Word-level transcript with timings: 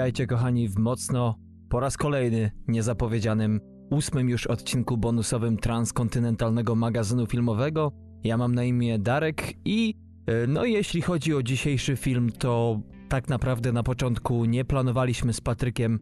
Witajcie 0.00 0.26
kochani 0.26 0.68
w 0.68 0.78
mocno 0.78 1.34
po 1.68 1.80
raz 1.80 1.96
kolejny 1.96 2.50
niezapowiedzianym 2.68 3.60
ósmym 3.90 4.28
już 4.28 4.46
odcinku 4.46 4.96
bonusowym 4.96 5.56
transkontynentalnego 5.56 6.74
magazynu 6.74 7.26
filmowego. 7.26 7.92
Ja 8.24 8.36
mam 8.36 8.54
na 8.54 8.64
imię 8.64 8.98
Darek 8.98 9.54
i 9.64 9.94
e, 10.26 10.46
no 10.46 10.64
jeśli 10.64 11.02
chodzi 11.02 11.34
o 11.34 11.42
dzisiejszy 11.42 11.96
film, 11.96 12.32
to 12.38 12.80
tak 13.08 13.28
naprawdę 13.28 13.72
na 13.72 13.82
początku 13.82 14.44
nie 14.44 14.64
planowaliśmy 14.64 15.32
z 15.32 15.40
Patrykiem 15.40 15.98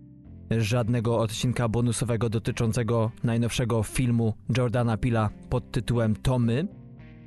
żadnego 0.51 1.19
odcinka 1.19 1.69
bonusowego 1.69 2.29
dotyczącego 2.29 3.11
najnowszego 3.25 3.83
filmu 3.83 4.35
Jordana 4.57 4.97
Pila 4.97 5.31
pod 5.51 5.71
tytułem 5.71 6.17
Tomy. 6.17 6.69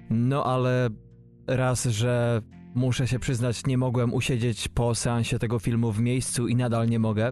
No 0.09 0.45
ale 0.45 0.89
raz, 1.47 1.85
że 1.85 2.41
muszę 2.75 3.07
się 3.07 3.19
przyznać, 3.19 3.65
nie 3.65 3.77
mogłem 3.77 4.13
usiedzieć 4.13 4.67
po 4.67 4.95
seansie 4.95 5.39
tego 5.39 5.59
filmu 5.59 5.91
w 5.91 5.99
miejscu 5.99 6.47
i 6.47 6.55
nadal 6.55 6.89
nie 6.89 6.99
mogę. 6.99 7.31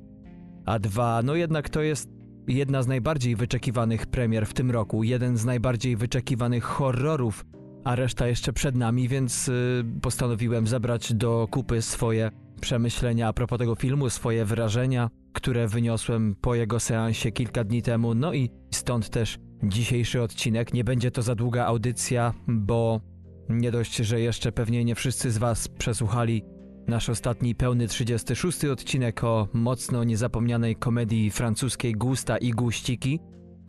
A 0.66 0.80
dwa, 0.80 1.22
no 1.24 1.36
jednak 1.36 1.70
to 1.70 1.82
jest 1.82 2.10
jedna 2.48 2.84
z 2.84 2.88
najbardziej 2.88 3.36
wyczekiwanych 3.36 4.06
premier 4.06 4.46
w 4.46 4.54
tym 4.54 4.72
roku, 4.72 5.04
jeden 5.04 5.38
z 5.38 5.46
najbardziej 5.46 5.96
wyczekiwanych 5.96 6.64
horrorów, 6.64 7.46
a 7.84 7.96
reszta 7.96 8.28
jeszcze 8.28 8.54
przed 8.54 8.76
nami, 8.76 9.08
więc 9.08 9.48
yy, 9.48 9.86
postanowiłem 10.02 10.68
zebrać 10.68 11.14
do 11.14 11.48
kupy 11.52 11.82
swoje 11.82 12.32
przemyślenia 12.62 13.28
a 13.28 13.34
propos 13.34 13.60
tego 13.60 13.76
filmu, 13.76 14.10
swoje 14.10 14.46
wrażenia, 14.46 15.10
które 15.34 15.68
wyniosłem 15.68 16.36
po 16.42 16.56
jego 16.56 16.80
seansie 16.80 17.32
kilka 17.32 17.64
dni 17.64 17.82
temu, 17.82 18.16
no 18.16 18.34
i 18.34 18.50
stąd 18.72 19.10
też 19.10 19.38
dzisiejszy 19.64 20.22
odcinek. 20.22 20.74
Nie 20.74 20.84
będzie 20.84 21.12
to 21.12 21.22
za 21.22 21.36
długa 21.36 21.66
audycja, 21.66 22.34
bo 22.48 23.02
nie 23.50 23.72
dość, 23.72 23.96
że 23.96 24.22
jeszcze 24.22 24.52
pewnie 24.52 24.86
nie 24.86 24.96
wszyscy 24.96 25.32
z 25.32 25.38
Was 25.38 25.68
przesłuchali 25.68 26.44
nasz 26.88 27.10
ostatni 27.10 27.56
pełny 27.56 27.88
36 27.88 28.66
odcinek 28.66 29.24
o 29.24 29.48
mocno 29.54 30.04
niezapomnianej 30.04 30.76
komedii 30.76 31.32
francuskiej 31.32 31.94
Gusta 31.94 32.38
i 32.38 32.52
Guściki, 32.52 33.20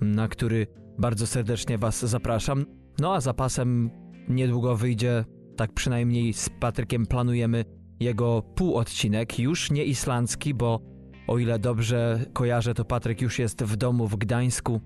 na 0.01 0.29
który 0.29 0.67
bardzo 0.99 1.27
serdecznie 1.27 1.79
Was 1.79 2.05
zapraszam. 2.05 2.67
No 2.99 3.15
a 3.15 3.21
zapasem 3.21 3.91
niedługo 4.29 4.77
wyjdzie, 4.77 5.25
tak 5.57 5.73
przynajmniej 5.73 6.33
z 6.33 6.49
Patrykiem 6.49 7.07
planujemy, 7.07 7.65
jego 8.01 8.43
półodcinek, 8.43 9.39
już 9.39 9.71
nie 9.71 9.85
islandzki, 9.85 10.55
bo 10.55 10.81
o 11.27 11.39
ile 11.39 11.59
dobrze 11.59 12.27
kojarzę, 12.33 12.75
to 12.75 12.85
Patryk 12.85 13.21
już 13.21 13.39
jest 13.39 13.63
w 13.63 13.77
domu 13.77 14.09
w 14.09 14.17
Gdańsku. 14.17 14.81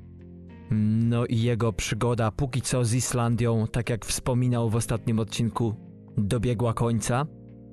No 0.70 1.26
i 1.26 1.42
jego 1.42 1.72
przygoda 1.72 2.30
póki 2.30 2.62
co 2.62 2.84
z 2.84 2.94
Islandią, 2.94 3.66
tak 3.72 3.90
jak 3.90 4.04
wspominał 4.04 4.70
w 4.70 4.76
ostatnim 4.76 5.18
odcinku, 5.18 5.74
dobiegła 6.16 6.74
końca. 6.74 7.26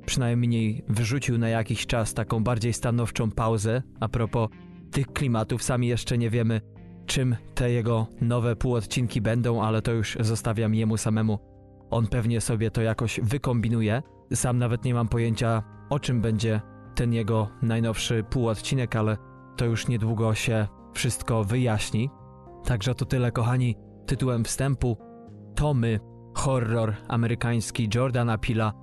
Przynajmniej 0.06 0.84
wyrzucił 0.89 1.38
na 1.38 1.50
jakiś 1.50 1.86
czas 1.86 2.14
taką 2.14 2.44
bardziej 2.44 2.73
stanowczą 2.73 3.31
pauzę. 3.31 3.81
A 4.00 4.09
propos 4.09 4.50
tych 4.92 5.08
klimatów, 5.08 5.64
sami 5.64 5.88
jeszcze 5.88 6.17
nie 6.17 6.30
wiemy, 6.30 6.62
czym 7.06 7.36
te 7.56 7.72
jego 7.72 8.08
nowe 8.22 8.56
półodcinki 8.56 9.22
będą, 9.22 9.62
ale 9.62 9.81
to 9.81 9.92
już 9.92 10.17
zostawiam 10.19 10.75
jemu 10.75 10.97
samemu. 10.97 11.39
On 11.89 12.08
pewnie 12.08 12.42
sobie 12.42 12.72
to 12.72 12.81
jakoś 12.81 13.19
wykombinuje. 13.23 14.02
Sam 14.34 14.58
nawet 14.58 14.86
nie 14.86 14.94
mam 14.94 15.08
pojęcia, 15.08 15.64
o 15.89 16.00
czym 16.00 16.22
będzie 16.22 16.62
ten 16.95 17.14
jego 17.14 17.50
najnowszy 17.62 18.24
półodcinek, 18.30 18.96
ale 18.96 19.18
to 19.57 19.66
już 19.66 19.88
niedługo 19.88 20.35
się 20.35 20.68
wszystko 20.94 21.44
wyjaśni. 21.44 22.09
Także 22.66 22.95
to 22.95 23.05
tyle, 23.05 23.31
kochani, 23.31 23.75
tytułem 24.05 24.44
wstępu. 24.44 24.97
Tomy, 25.55 25.99
horror 26.35 26.95
amerykański 27.07 27.89
Jordana 27.95 28.38
Pila, 28.38 28.73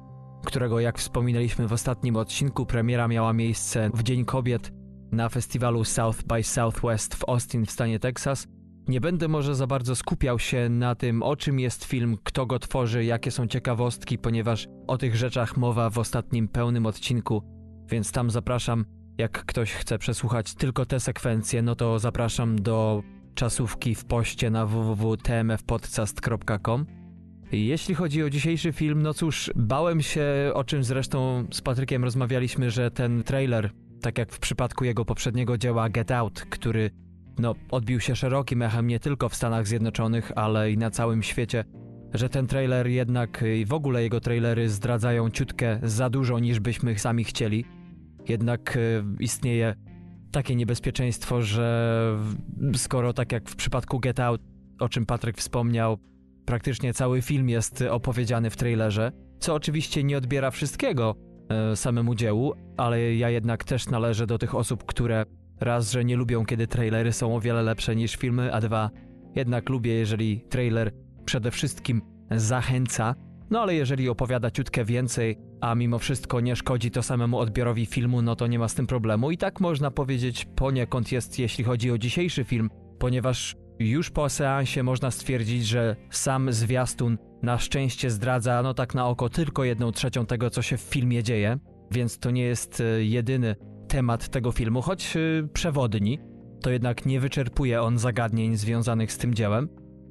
którego, 0.47 0.81
jak 0.81 0.99
wspominaliśmy 0.99 1.69
w 1.69 1.73
ostatnim 1.73 2.17
odcinku, 2.17 2.67
premiera 2.67 3.09
miała 3.09 3.33
miejsce 3.33 3.91
w 3.95 4.03
Dzień 4.03 4.25
Kobiet 4.25 4.73
na 5.13 5.29
festiwalu 5.29 5.85
South 5.85 6.23
by 6.23 6.43
Southwest 6.43 7.15
w 7.15 7.29
Austin 7.29 7.67
w 7.67 7.71
stanie 7.71 7.99
Texas. 7.99 8.47
Nie 8.89 9.01
będę 9.01 9.29
może 9.29 9.55
za 9.55 9.67
bardzo 9.67 9.97
skupiał 9.97 10.39
się 10.39 10.69
na 10.69 10.95
tym, 10.95 11.23
o 11.23 11.37
czym 11.37 11.61
jest 11.61 11.85
film, 11.85 12.17
kto 12.25 12.47
go 12.47 12.59
tworzy, 12.59 13.05
jakie 13.05 13.31
są 13.31 13.47
ciekawostki, 13.47 14.19
ponieważ 14.19 14.67
o 14.87 14.99
tych 14.99 15.17
rzeczach 15.17 15.57
mowa 15.57 15.91
w 15.91 15.99
ostatnim 15.99 16.49
pełnym 16.49 16.87
odcinku, 16.87 17.43
więc 17.91 18.13
tam 18.13 18.31
zapraszam. 18.31 18.85
Jak 19.19 19.45
ktoś 19.45 19.73
chce 19.73 19.99
przesłuchać 19.99 20.55
tylko 20.55 20.87
te 20.87 21.01
sekwencje, 21.01 21.63
no 21.63 21.75
to 21.75 21.99
zapraszam 21.99 22.63
do 22.63 23.03
czasówki 23.39 23.95
w 23.95 24.05
poście 24.05 24.51
na 24.51 24.67
www.tmfpodcast.com. 24.67 26.87
Jeśli 27.53 27.95
chodzi 27.95 28.23
o 28.23 28.31
dzisiejszy 28.31 28.73
film, 28.73 29.03
no 29.03 29.15
cóż, 29.15 29.51
bałem 29.57 30.03
się, 30.03 30.25
o 30.55 30.65
czym 30.65 30.85
zresztą 30.85 31.47
z 31.53 31.61
Patrykiem 31.61 32.05
rozmawialiśmy, 32.05 32.71
że 32.71 32.91
ten 32.91 33.23
trailer, 33.23 33.71
tak 34.01 34.19
jak 34.19 34.33
w 34.33 34.39
przypadku 34.39 34.85
jego 34.85 35.05
poprzedniego 35.05 35.59
dzieła 35.59 35.89
Get 35.89 36.11
Out, 36.11 36.47
który 36.51 36.91
no, 37.39 37.55
odbił 37.71 38.01
się 38.01 38.17
szerokim 38.17 38.63
echem 38.63 38.87
nie 38.87 39.01
tylko 39.01 39.29
w 39.29 39.35
Stanach 39.35 39.67
Zjednoczonych, 39.67 40.33
ale 40.37 40.73
i 40.73 40.79
na 40.79 40.91
całym 40.91 41.23
świecie, 41.23 41.65
że 42.15 42.29
ten 42.29 42.47
trailer 42.47 42.87
jednak 42.87 43.45
i 43.57 43.65
w 43.65 43.73
ogóle 43.73 44.03
jego 44.03 44.21
trailery 44.21 44.69
zdradzają 44.69 45.31
ciutkę 45.31 45.81
za 45.83 46.11
dużo 46.11 46.39
niż 46.39 46.61
byśmy 46.61 46.99
sami 46.99 47.25
chcieli. 47.25 47.65
Jednak 48.29 48.77
y, 48.77 49.05
istnieje 49.21 49.75
takie 50.33 50.57
niebezpieczeństwo, 50.57 51.43
że 51.43 52.19
skoro 52.75 53.13
tak 53.13 53.33
jak 53.33 53.51
w 53.51 53.57
przypadku 53.57 54.01
Get 54.01 54.21
Out, 54.21 54.41
o 54.81 54.89
czym 54.89 55.07
Patryk 55.07 55.37
wspomniał, 55.37 55.99
praktycznie 56.45 56.95
cały 56.95 57.23
film 57.23 57.49
jest 57.49 57.85
opowiedziany 57.91 58.51
w 58.51 58.57
trailerze, 58.57 59.13
co 59.41 59.55
oczywiście 59.55 60.05
nie 60.05 60.19
odbiera 60.19 60.51
wszystkiego 60.51 61.15
e, 61.49 61.77
samemu 61.77 62.15
dziełu, 62.15 62.53
ale 62.77 63.15
ja 63.15 63.31
jednak 63.31 63.65
też 63.65 63.87
należę 63.87 64.27
do 64.27 64.39
tych 64.39 64.55
osób, 64.55 64.85
które 64.85 65.25
raz, 65.61 65.93
że 65.93 66.05
nie 66.05 66.17
lubią, 66.17 66.47
kiedy 66.47 66.67
trailery 66.67 67.13
są 67.13 67.37
o 67.37 67.41
wiele 67.41 67.63
lepsze 67.63 67.97
niż 67.97 68.17
filmy, 68.17 68.55
a 68.55 68.61
dwa, 68.61 68.91
jednak 69.35 69.69
lubię, 69.69 69.95
jeżeli 69.95 70.41
trailer 70.41 70.93
przede 71.25 71.51
wszystkim 71.51 72.03
zachęca, 72.31 73.15
no 73.51 73.61
ale 73.61 73.75
jeżeli 73.75 74.09
opowiada 74.09 74.51
ciutkę 74.51 74.85
więcej, 74.85 75.39
a 75.61 75.75
mimo 75.75 75.99
wszystko 75.99 76.41
nie 76.41 76.57
szkodzi 76.57 76.91
to 76.91 77.03
samemu 77.03 77.39
odbiorowi 77.39 77.87
filmu, 77.87 78.23
no 78.23 78.37
to 78.37 78.47
nie 78.47 78.59
ma 78.59 78.69
z 78.69 78.75
tym 78.75 78.87
problemu. 78.87 79.31
I 79.31 79.39
tak 79.39 79.61
można 79.61 79.91
powiedzieć 79.91 80.47
poniekąd 80.57 81.13
jest, 81.13 81.39
jeśli 81.39 81.65
chodzi 81.65 81.91
o 81.91 81.99
dzisiejszy 81.99 82.45
film, 82.45 82.71
ponieważ 82.99 83.57
już 83.79 84.11
po 84.11 84.29
seansie 84.29 84.83
można 84.83 85.11
stwierdzić, 85.11 85.67
że 85.67 85.97
sam 86.11 86.53
zwiastun 86.53 87.19
na 87.43 87.59
szczęście 87.59 88.11
zdradza, 88.11 88.63
no 88.63 88.75
tak 88.75 88.95
na 88.95 89.09
oko, 89.09 89.29
tylko 89.29 89.65
jedną 89.65 89.93
trzecią 89.93 90.27
tego, 90.27 90.51
co 90.51 90.63
się 90.63 90.77
w 90.77 90.81
filmie 90.81 91.23
dzieje, 91.23 91.59
więc 91.91 92.19
to 92.19 92.31
nie 92.31 92.43
jest 92.43 92.81
e, 92.81 93.05
jedyny 93.05 93.57
temat 93.89 94.29
tego 94.29 94.53
filmu, 94.53 94.83
choć 94.83 95.17
e, 95.17 95.49
przewodni, 95.53 96.19
to 96.63 96.71
jednak 96.71 97.07
nie 97.07 97.21
wyczerpuje 97.21 97.83
on 97.83 97.99
zagadnień 97.99 98.57
związanych 98.57 99.13
z 99.13 99.19
tym 99.19 99.35
dziełem. 99.35 99.69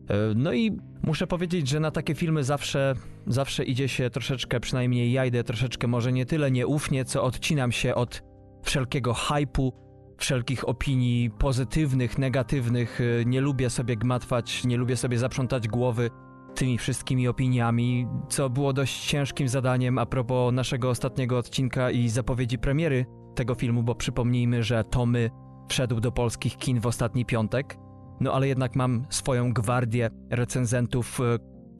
E, 0.10 0.14
no 0.36 0.54
i 0.54 0.78
muszę 1.04 1.28
powiedzieć, 1.28 1.68
że 1.68 1.80
na 1.80 1.92
takie 1.92 2.16
filmy 2.16 2.44
zawsze, 2.44 2.94
zawsze 3.28 3.64
idzie 3.64 3.88
się 3.88 4.10
troszeczkę, 4.10 4.60
przynajmniej 4.60 5.12
ja 5.12 5.26
idę 5.26 5.44
troszeczkę 5.44 5.88
może 5.88 6.12
nie 6.12 6.26
tyle 6.26 6.52
nieufnie, 6.52 7.06
co 7.06 7.24
odcinam 7.24 7.72
się 7.72 7.96
od 7.96 8.24
wszelkiego 8.64 9.14
hypu, 9.14 9.74
wszelkich 10.18 10.70
opinii 10.70 11.30
pozytywnych, 11.30 12.18
negatywnych. 12.18 13.02
E, 13.02 13.26
nie 13.26 13.42
lubię 13.42 13.70
sobie 13.70 13.98
gmatwać, 13.98 14.66
nie 14.66 14.78
lubię 14.78 14.96
sobie 14.96 15.18
zaprzątać 15.18 15.68
głowy 15.68 16.10
tymi 16.56 16.78
wszystkimi 16.78 17.28
opiniami, 17.28 18.08
co 18.30 18.50
było 18.50 18.74
dość 18.74 19.08
ciężkim 19.08 19.48
zadaniem 19.48 19.98
a 19.98 20.06
propos 20.06 20.54
naszego 20.54 20.90
ostatniego 20.90 21.38
odcinka 21.38 21.92
i 21.92 22.10
zapowiedzi 22.10 22.58
premiery 22.58 23.06
tego 23.36 23.56
filmu, 23.56 23.84
bo 23.84 23.96
przypomnijmy, 23.96 24.64
że 24.64 24.84
Tomy 24.84 25.30
wszedł 25.70 26.00
do 26.00 26.12
polskich 26.12 26.58
kin 26.58 26.80
w 26.80 26.88
ostatni 26.88 27.26
piątek. 27.26 27.78
No 28.20 28.34
ale 28.34 28.48
jednak 28.48 28.76
mam 28.76 29.06
swoją 29.10 29.54
gwardię 29.54 30.10
recenzentów, 30.30 31.20
e, 31.20 31.24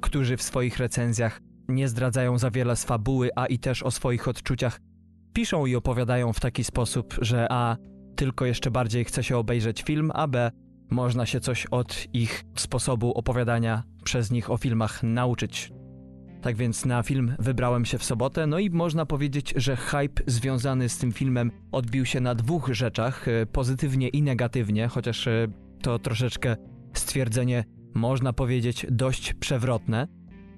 którzy 0.02 0.38
w 0.38 0.42
swoich 0.42 0.78
recenzjach 0.78 1.42
nie 1.68 1.88
zdradzają 1.88 2.38
za 2.38 2.52
wiele 2.52 2.76
z 2.76 2.84
fabuły, 2.84 3.30
a 3.36 3.46
i 3.46 3.60
też 3.60 3.84
o 3.84 3.92
swoich 3.92 4.28
odczuciach 4.28 4.80
piszą 5.34 5.66
i 5.66 5.76
opowiadają 5.76 6.34
w 6.34 6.40
taki 6.40 6.64
sposób, 6.64 7.16
że 7.22 7.48
a 7.50 7.78
tylko 8.16 8.46
jeszcze 8.46 8.72
bardziej 8.72 9.06
chce 9.06 9.24
się 9.24 9.38
obejrzeć 9.38 9.84
film, 9.84 10.12
a 10.14 10.28
b 10.28 10.52
można 10.90 11.26
się 11.26 11.40
coś 11.40 11.66
od 11.66 12.08
ich 12.14 12.44
sposobu 12.56 13.12
opowiadania 13.12 13.84
przez 14.04 14.32
nich 14.32 14.52
o 14.52 14.58
filmach 14.58 15.04
nauczyć. 15.04 15.72
Tak 16.42 16.56
więc 16.56 16.86
na 16.86 17.04
film 17.04 17.36
wybrałem 17.40 17.86
się 17.86 17.98
w 17.98 18.04
sobotę, 18.04 18.48
no 18.48 18.60
i 18.60 18.70
można 18.70 19.06
powiedzieć, 19.06 19.54
że 19.56 19.76
hype 19.76 20.24
związany 20.28 20.90
z 20.90 20.98
tym 20.98 21.12
filmem 21.12 21.52
odbił 21.72 22.06
się 22.06 22.20
na 22.20 22.36
dwóch 22.36 22.70
rzeczach, 22.74 23.28
e, 23.28 23.46
pozytywnie 23.46 24.08
i 24.08 24.22
negatywnie, 24.22 24.88
chociaż 24.88 25.28
e, 25.28 25.48
to 25.82 26.00
troszeczkę 26.00 26.56
stwierdzenie, 26.94 27.64
można 27.94 28.34
powiedzieć, 28.34 28.86
dość 28.90 29.34
przewrotne, 29.34 30.08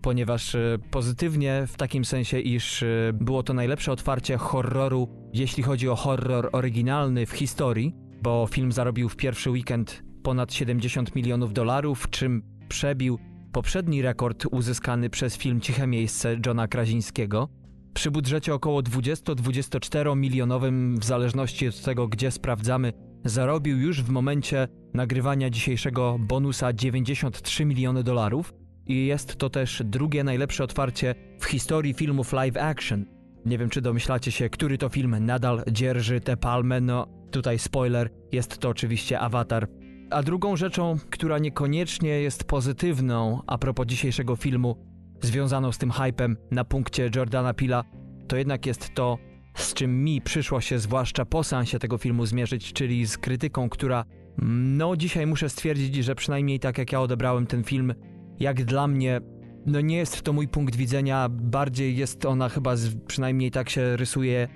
ponieważ 0.02 0.56
e, 0.56 0.78
pozytywnie 0.92 1.64
w 1.68 1.78
takim 1.78 2.06
sensie, 2.06 2.40
iż 2.40 2.84
e, 2.84 2.88
było 3.14 3.44
to 3.44 3.54
najlepsze 3.54 3.92
otwarcie 3.92 4.38
horroru, 4.38 5.08
jeśli 5.34 5.64
chodzi 5.64 5.90
o 5.90 5.96
horror 5.96 6.50
oryginalny 6.52 7.26
w 7.26 7.32
historii, 7.32 7.96
bo 8.22 8.48
film 8.52 8.72
zarobił 8.72 9.10
w 9.10 9.16
pierwszy 9.16 9.50
weekend 9.50 10.04
ponad 10.24 10.54
70 10.54 11.16
milionów 11.16 11.54
dolarów, 11.54 12.10
czym 12.10 12.42
przebił 12.70 13.20
poprzedni 13.52 14.02
rekord 14.02 14.46
uzyskany 14.52 15.10
przez 15.10 15.38
film 15.38 15.62
Ciche 15.62 15.88
Miejsce 15.88 16.38
Johna 16.46 16.68
Krazińskiego. 16.68 17.50
Przy 17.94 18.12
budżecie 18.12 18.54
około 18.54 18.82
20-24 18.82 20.18
milionowym, 20.18 20.98
w 21.00 21.06
zależności 21.06 21.68
od 21.68 21.82
tego, 21.82 22.08
gdzie 22.08 22.32
sprawdzamy, 22.32 22.94
zarobił 23.26 23.80
już 23.80 24.04
w 24.04 24.10
momencie 24.10 24.68
nagrywania 24.94 25.50
dzisiejszego 25.50 26.18
bonusa 26.20 26.74
93 26.74 27.66
miliony 27.66 28.04
dolarów 28.04 28.54
i 28.86 29.06
jest 29.06 29.36
to 29.36 29.50
też 29.50 29.84
drugie 29.86 30.24
najlepsze 30.24 30.64
otwarcie 30.64 31.16
w 31.40 31.46
historii 31.46 31.94
filmów 31.94 32.34
live 32.34 32.58
action. 32.58 33.06
Nie 33.46 33.58
wiem, 33.58 33.70
czy 33.70 33.82
domyślacie 33.82 34.32
się, 34.32 34.50
który 34.50 34.78
to 34.78 34.90
film 34.90 35.26
nadal 35.26 35.64
dzierży 35.72 36.20
tę 36.20 36.38
palmę, 36.38 36.82
no 36.82 37.08
tutaj 37.32 37.60
spoiler, 37.60 38.10
jest 38.32 38.58
to 38.58 38.70
oczywiście 38.70 39.20
Avatar. 39.20 39.68
A 40.10 40.24
drugą 40.24 40.56
rzeczą, 40.56 40.98
która 41.10 41.40
niekoniecznie 41.40 42.10
jest 42.10 42.44
pozytywną 42.44 43.42
a 43.48 43.58
propos 43.58 43.88
dzisiejszego 43.88 44.36
filmu, 44.36 44.76
związaną 45.22 45.72
z 45.72 45.78
tym 45.78 45.92
hypem 45.92 46.38
na 46.52 46.64
punkcie 46.64 47.10
Jordana 47.16 47.54
Pila, 47.54 47.84
to 48.28 48.38
jednak 48.38 48.66
jest 48.66 48.94
to, 48.94 49.18
z 49.62 49.74
czym 49.74 50.04
mi 50.04 50.22
przyszło 50.22 50.62
się 50.62 50.80
zwłaszcza 50.80 51.26
po 51.26 51.44
seansie 51.44 51.80
tego 51.80 51.98
filmu 51.98 52.26
zmierzyć, 52.26 52.74
czyli 52.74 53.08
z 53.08 53.18
krytyką, 53.18 53.70
która 53.70 54.06
no 54.42 54.96
dzisiaj 54.96 55.28
muszę 55.28 55.50
stwierdzić, 55.50 55.96
że 55.96 56.16
przynajmniej 56.16 56.60
tak 56.60 56.78
jak 56.78 56.92
ja 56.92 57.02
odebrałem 57.02 57.48
ten 57.48 57.64
film, 57.64 57.94
jak 58.40 58.64
dla 58.64 58.88
mnie, 58.88 59.22
no 59.66 59.82
nie 59.82 59.98
jest 59.98 60.22
to 60.22 60.34
mój 60.34 60.48
punkt 60.48 60.76
widzenia, 60.76 61.30
bardziej 61.30 61.98
jest 61.98 62.26
ona 62.26 62.50
chyba, 62.50 62.76
przynajmniej 63.08 63.52
tak 63.52 63.70
się 63.70 63.98
rysuje, 63.98 64.48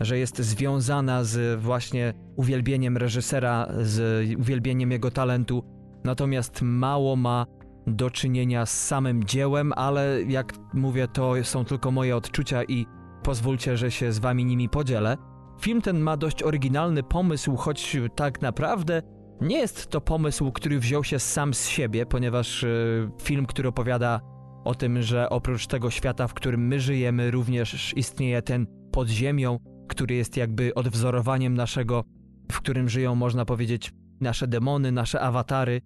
że 0.00 0.18
jest 0.18 0.38
związana 0.38 1.24
z 1.24 1.60
właśnie 1.60 2.14
uwielbieniem 2.36 2.96
reżysera, 2.96 3.68
z 3.80 4.26
uwielbieniem 4.38 4.90
jego 4.90 5.10
talentu, 5.10 5.64
natomiast 6.04 6.62
mało 6.62 7.16
ma 7.16 7.46
do 7.86 8.10
czynienia 8.10 8.66
z 8.66 8.86
samym 8.86 9.24
dziełem, 9.24 9.72
ale 9.72 10.22
jak 10.28 10.52
mówię, 10.74 11.08
to 11.08 11.44
są 11.44 11.64
tylko 11.64 11.90
moje 11.90 12.16
odczucia 12.16 12.64
i 12.64 12.86
pozwólcie, 13.22 13.76
że 13.76 13.90
się 13.90 14.12
z 14.12 14.18
wami 14.18 14.44
nimi 14.44 14.68
podzielę. 14.68 15.16
Film 15.60 15.82
ten 15.82 16.00
ma 16.00 16.16
dość 16.16 16.42
oryginalny 16.42 17.02
pomysł, 17.02 17.56
choć 17.56 17.96
tak 18.16 18.42
naprawdę 18.42 19.02
nie 19.40 19.58
jest 19.58 19.86
to 19.86 20.00
pomysł, 20.00 20.52
który 20.52 20.78
wziął 20.78 21.04
się 21.04 21.18
sam 21.18 21.54
z 21.54 21.66
siebie, 21.66 22.06
ponieważ 22.06 22.62
y, 22.62 23.10
film, 23.22 23.46
który 23.46 23.68
opowiada 23.68 24.20
o 24.64 24.74
tym, 24.74 25.02
że 25.02 25.30
oprócz 25.30 25.66
tego 25.66 25.90
świata, 25.90 26.28
w 26.28 26.34
którym 26.34 26.66
my 26.66 26.80
żyjemy, 26.80 27.30
również 27.30 27.92
istnieje 27.96 28.42
ten 28.42 28.66
pod 28.92 29.08
ziemią, 29.08 29.58
który 29.88 30.14
jest 30.14 30.36
jakby 30.36 30.74
odwzorowaniem 30.74 31.54
naszego, 31.54 32.04
w 32.52 32.56
którym 32.58 32.88
żyją, 32.88 33.14
można 33.14 33.44
powiedzieć, 33.44 33.92
nasze 34.20 34.48
demony, 34.48 34.92
nasze 34.92 35.20
awatary, 35.20 35.80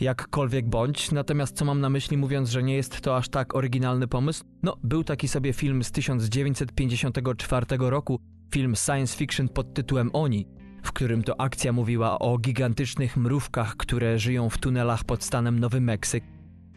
jakkolwiek 0.00 0.68
bądź. 0.68 1.12
Natomiast 1.12 1.56
co 1.56 1.64
mam 1.64 1.80
na 1.80 1.90
myśli 1.90 2.16
mówiąc, 2.16 2.50
że 2.50 2.62
nie 2.62 2.74
jest 2.74 3.00
to 3.00 3.16
aż 3.16 3.28
tak 3.28 3.54
oryginalny 3.54 4.08
pomysł? 4.08 4.44
No, 4.62 4.76
był 4.82 5.04
taki 5.04 5.28
sobie 5.28 5.52
film 5.52 5.84
z 5.84 5.92
1954 5.92 7.66
roku, 7.78 8.20
film 8.52 8.76
science 8.76 9.16
fiction 9.16 9.48
pod 9.48 9.74
tytułem 9.74 10.10
Oni, 10.12 10.46
w 10.82 10.92
którym 10.92 11.22
to 11.22 11.40
akcja 11.40 11.72
mówiła 11.72 12.18
o 12.18 12.38
gigantycznych 12.38 13.16
mrówkach, 13.16 13.76
które 13.76 14.18
żyją 14.18 14.50
w 14.50 14.58
tunelach 14.58 15.04
pod 15.04 15.24
stanem 15.24 15.58
Nowy 15.58 15.80
Meksyk. 15.80 16.33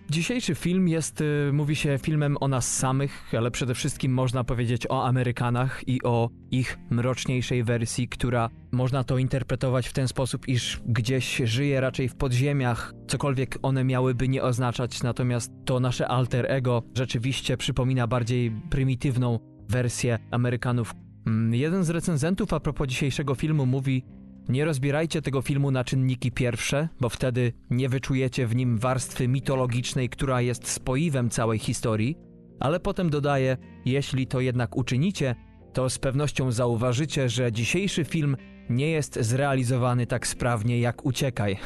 Dzisiejszy 0.09 0.55
film 0.55 0.87
jest, 0.87 1.21
y, 1.21 1.49
mówi 1.53 1.75
się, 1.75 1.97
filmem 2.01 2.37
o 2.39 2.47
nas 2.47 2.77
samych, 2.77 3.33
ale 3.37 3.51
przede 3.51 3.75
wszystkim 3.75 4.13
można 4.13 4.43
powiedzieć 4.43 4.87
o 4.89 5.05
Amerykanach 5.05 5.87
i 5.87 6.03
o 6.03 6.29
ich 6.51 6.77
mroczniejszej 6.89 7.63
wersji, 7.63 8.07
która 8.07 8.49
można 8.71 9.03
to 9.03 9.17
interpretować 9.17 9.87
w 9.87 9.93
ten 9.93 10.07
sposób, 10.07 10.47
iż 10.47 10.81
gdzieś 10.85 11.41
żyje 11.43 11.81
raczej 11.81 12.09
w 12.09 12.15
podziemiach, 12.15 12.93
cokolwiek 13.07 13.57
one 13.61 13.83
miałyby 13.83 14.27
nie 14.27 14.43
oznaczać, 14.43 15.03
natomiast 15.03 15.51
to 15.65 15.79
nasze 15.79 16.07
alter 16.07 16.51
ego 16.51 16.83
rzeczywiście 16.95 17.57
przypomina 17.57 18.07
bardziej 18.07 18.51
prymitywną 18.69 19.39
wersję 19.69 20.19
Amerykanów. 20.31 20.93
Mm, 21.25 21.53
jeden 21.53 21.83
z 21.83 21.89
recenzentów 21.89 22.53
a 22.53 22.59
propos 22.59 22.87
dzisiejszego 22.87 23.35
filmu 23.35 23.65
mówi, 23.65 24.03
nie 24.49 24.65
rozbierajcie 24.65 25.21
tego 25.21 25.41
filmu 25.41 25.71
na 25.71 25.83
czynniki 25.83 26.31
pierwsze, 26.31 26.89
bo 26.99 27.09
wtedy 27.09 27.53
nie 27.69 27.89
wyczujecie 27.89 28.47
w 28.47 28.55
nim 28.55 28.77
warstwy 28.77 29.27
mitologicznej, 29.27 30.09
która 30.09 30.41
jest 30.41 30.67
spoiwem 30.67 31.29
całej 31.29 31.59
historii, 31.59 32.17
ale 32.59 32.79
potem 32.79 33.09
dodaje: 33.09 33.57
Jeśli 33.85 34.27
to 34.27 34.39
jednak 34.39 34.77
uczynicie, 34.77 35.35
to 35.73 35.89
z 35.89 35.99
pewnością 35.99 36.51
zauważycie, 36.51 37.29
że 37.29 37.51
dzisiejszy 37.51 38.05
film 38.05 38.37
nie 38.69 38.91
jest 38.91 39.19
zrealizowany 39.21 40.07
tak 40.07 40.27
sprawnie 40.27 40.79
jak 40.79 41.05
Uciekaj. 41.05 41.57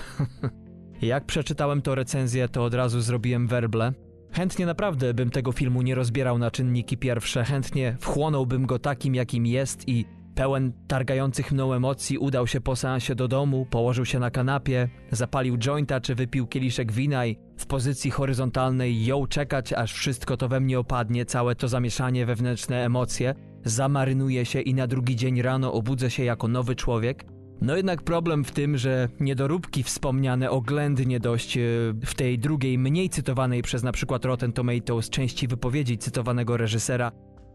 jak 1.02 1.26
przeczytałem 1.26 1.82
to 1.82 1.96
recenzję, 1.96 2.50
to 2.50 2.64
od 2.64 2.74
razu 2.74 3.02
zrobiłem 3.02 3.48
werble. 3.48 3.94
Chętnie 4.32 4.66
naprawdę 4.66 5.14
bym 5.14 5.30
tego 5.30 5.52
filmu 5.52 5.82
nie 5.82 5.96
rozbierał 5.96 6.38
na 6.38 6.52
czynniki 6.52 6.98
pierwsze, 6.98 7.44
chętnie 7.44 7.98
wchłonąłbym 8.00 8.66
go 8.66 8.80
takim, 8.80 9.16
jakim 9.16 9.46
jest 9.46 9.90
i 9.90 10.06
Pełen 10.36 10.74
targających 10.88 11.52
mną 11.52 11.74
emocji 11.74 12.18
udał 12.18 12.48
się 12.48 12.62
po 12.62 12.76
seansie 12.76 13.16
do 13.16 13.28
domu, 13.28 13.68
położył 13.70 14.06
się 14.06 14.20
na 14.20 14.32
kanapie, 14.32 14.90
zapalił 15.12 15.58
jointa 15.58 16.02
czy 16.02 16.16
wypił 16.16 16.48
kieliszek 16.48 16.92
wina 16.92 17.26
i 17.26 17.38
w 17.58 17.66
pozycji 17.66 18.12
horyzontalnej 18.12 19.06
jął 19.06 19.28
czekać, 19.28 19.74
aż 19.74 19.94
wszystko 19.94 20.38
to 20.38 20.48
we 20.48 20.60
mnie 20.60 20.80
opadnie, 20.80 21.26
całe 21.26 21.56
to 21.56 21.68
zamieszanie, 21.68 22.26
wewnętrzne 22.26 22.86
emocje, 22.86 23.36
zamarynuje 23.66 24.46
się 24.46 24.62
i 24.62 24.74
na 24.74 24.88
drugi 24.88 25.16
dzień 25.16 25.42
rano 25.42 25.74
obudzę 25.74 26.10
się 26.10 26.24
jako 26.24 26.48
nowy 26.48 26.76
człowiek. 26.76 27.26
No 27.62 27.78
jednak 27.78 28.02
problem 28.02 28.44
w 28.44 28.52
tym, 28.52 28.78
że 28.78 29.10
niedoróbki 29.20 29.84
wspomniane 29.84 30.50
oględnie 30.50 31.20
dość 31.20 31.58
e, 31.58 31.62
w 32.06 32.14
tej 32.16 32.40
drugiej, 32.40 32.78
mniej 32.78 33.10
cytowanej 33.10 33.62
przez 33.62 33.84
na 33.84 33.92
przykład 33.92 34.26
Rotten 34.26 34.54
Tomatoes 34.54 35.10
części 35.10 35.48
wypowiedzi 35.48 35.98
cytowanego 35.98 36.58
reżysera, 36.58 37.12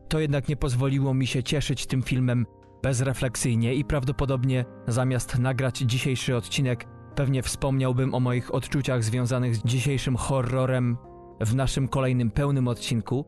to 0.08 0.20
jednak 0.20 0.48
nie 0.48 0.56
pozwoliło 0.56 1.14
mi 1.14 1.26
się 1.26 1.42
cieszyć 1.42 1.86
tym 1.86 2.02
filmem 2.02 2.46
bezrefleksyjnie 2.86 3.74
i 3.74 3.84
prawdopodobnie 3.84 4.64
zamiast 4.86 5.38
nagrać 5.38 5.78
dzisiejszy 5.78 6.36
odcinek, 6.36 6.86
pewnie 7.14 7.42
wspomniałbym 7.42 8.14
o 8.14 8.20
moich 8.20 8.54
odczuciach 8.54 9.04
związanych 9.04 9.56
z 9.56 9.64
dzisiejszym 9.64 10.16
horrorem 10.16 10.96
w 11.40 11.54
naszym 11.54 11.88
kolejnym 11.88 12.30
pełnym 12.30 12.68
odcinku, 12.68 13.24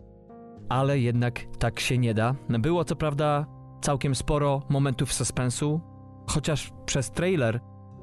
ale 0.69 0.99
jednak 0.99 1.45
tak 1.59 1.81
się 1.81 1.99
nie 1.99 2.15
da. 2.15 2.35
Było 2.49 2.85
co 2.85 2.97
prawda 2.97 3.47
całkiem 3.81 4.15
sporo 4.15 4.63
momentów 4.69 5.13
suspensu, 5.13 5.81
chociaż 6.27 6.73
przez 6.87 7.11
trailer 7.11 7.61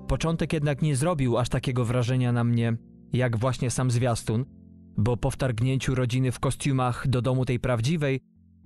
początek 0.07 0.53
jednak 0.53 0.81
nie 0.81 0.95
zrobił 0.95 1.37
aż 1.37 1.49
takiego 1.49 1.85
wrażenia 1.85 2.31
na 2.31 2.43
mnie, 2.43 2.77
jak 3.13 3.37
właśnie 3.37 3.71
sam 3.71 3.91
zwiastun, 3.91 4.45
bo 4.97 5.17
po 5.17 5.31
wtargnięciu 5.31 5.95
rodziny 5.95 6.31
w 6.31 6.39
kostiumach 6.39 7.07
do 7.07 7.21
domu 7.21 7.45
tej 7.45 7.59
prawdziwej 7.59 8.19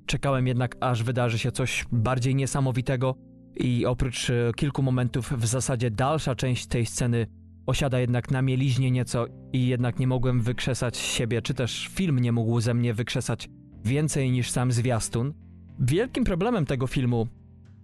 Czekałem 0.10 0.48
jednak, 0.48 0.76
aż 0.80 1.04
wydarzy 1.04 1.40
się 1.40 1.52
coś 1.52 1.86
bardziej 1.92 2.36
niesamowitego 2.36 3.16
i 3.56 3.86
oprócz 3.86 4.30
e, 4.30 4.52
kilku 4.56 4.84
momentów 4.84 5.32
w 5.32 5.46
zasadzie 5.46 5.92
dalsza 5.92 6.36
część 6.36 6.68
tej 6.68 6.86
sceny 6.86 7.28
osiada 7.66 8.00
jednak 8.00 8.32
na 8.32 8.42
mieliźnie 8.42 8.92
nieco 8.92 9.26
i 9.54 9.68
jednak 9.68 10.00
nie 10.00 10.08
mogłem 10.08 10.42
wykrzesać 10.42 10.98
siebie, 10.98 11.42
czy 11.42 11.54
też 11.54 11.90
film 11.94 12.20
nie 12.20 12.32
mógł 12.32 12.62
ze 12.62 12.74
mnie 12.74 12.94
wykrzesać 12.94 13.50
więcej 13.86 14.32
niż 14.32 14.52
sam 14.52 14.72
zwiastun. 14.72 15.34
Wielkim 15.80 16.24
problemem 16.24 16.66
tego 16.66 16.88
filmu, 16.88 17.28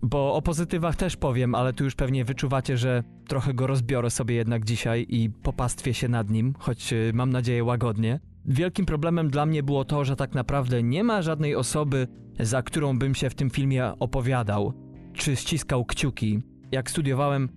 bo 0.01 0.33
o 0.33 0.41
pozytywach 0.41 0.95
też 0.95 1.17
powiem, 1.17 1.55
ale 1.55 1.73
tu 1.73 1.83
już 1.83 1.95
pewnie 1.95 2.25
wyczuwacie, 2.25 2.77
że 2.77 3.03
trochę 3.27 3.53
go 3.53 3.67
rozbiorę 3.67 4.09
sobie 4.09 4.35
jednak 4.35 4.65
dzisiaj 4.65 5.05
i 5.09 5.29
popastwię 5.29 5.93
się 5.93 6.07
nad 6.07 6.29
nim, 6.29 6.53
choć 6.59 6.93
e, 6.93 6.95
mam 7.13 7.29
nadzieję 7.29 7.63
łagodnie. 7.63 8.19
Wielkim 8.47 8.85
problemem 8.85 9.29
dla 9.29 9.45
mnie 9.45 9.63
było 9.63 9.85
to, 9.85 10.05
że 10.05 10.15
tak 10.15 10.35
naprawdę 10.35 10.83
nie 10.83 11.03
ma 11.03 11.21
żadnej 11.21 11.55
osoby, 11.55 12.07
za 12.39 12.63
którą 12.63 12.99
bym 12.99 13.15
się 13.15 13.29
w 13.29 13.35
tym 13.35 13.49
filmie 13.49 13.93
opowiadał, 13.99 14.73
czy 15.13 15.35
ściskał 15.35 15.85
kciuki. 15.85 16.41
Jak 16.71 16.89
studiowałem 16.89 17.49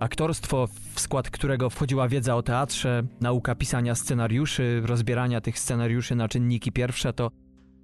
aktorstwo, 0.00 0.66
w 0.94 1.00
skład 1.00 1.30
którego 1.30 1.70
wchodziła 1.70 2.08
wiedza 2.08 2.36
o 2.36 2.42
teatrze, 2.42 3.02
nauka 3.20 3.54
pisania 3.54 3.94
scenariuszy, 3.94 4.82
rozbierania 4.84 5.40
tych 5.40 5.58
scenariuszy 5.58 6.14
na 6.14 6.28
czynniki 6.28 6.72
pierwsze, 6.72 7.12
to 7.12 7.30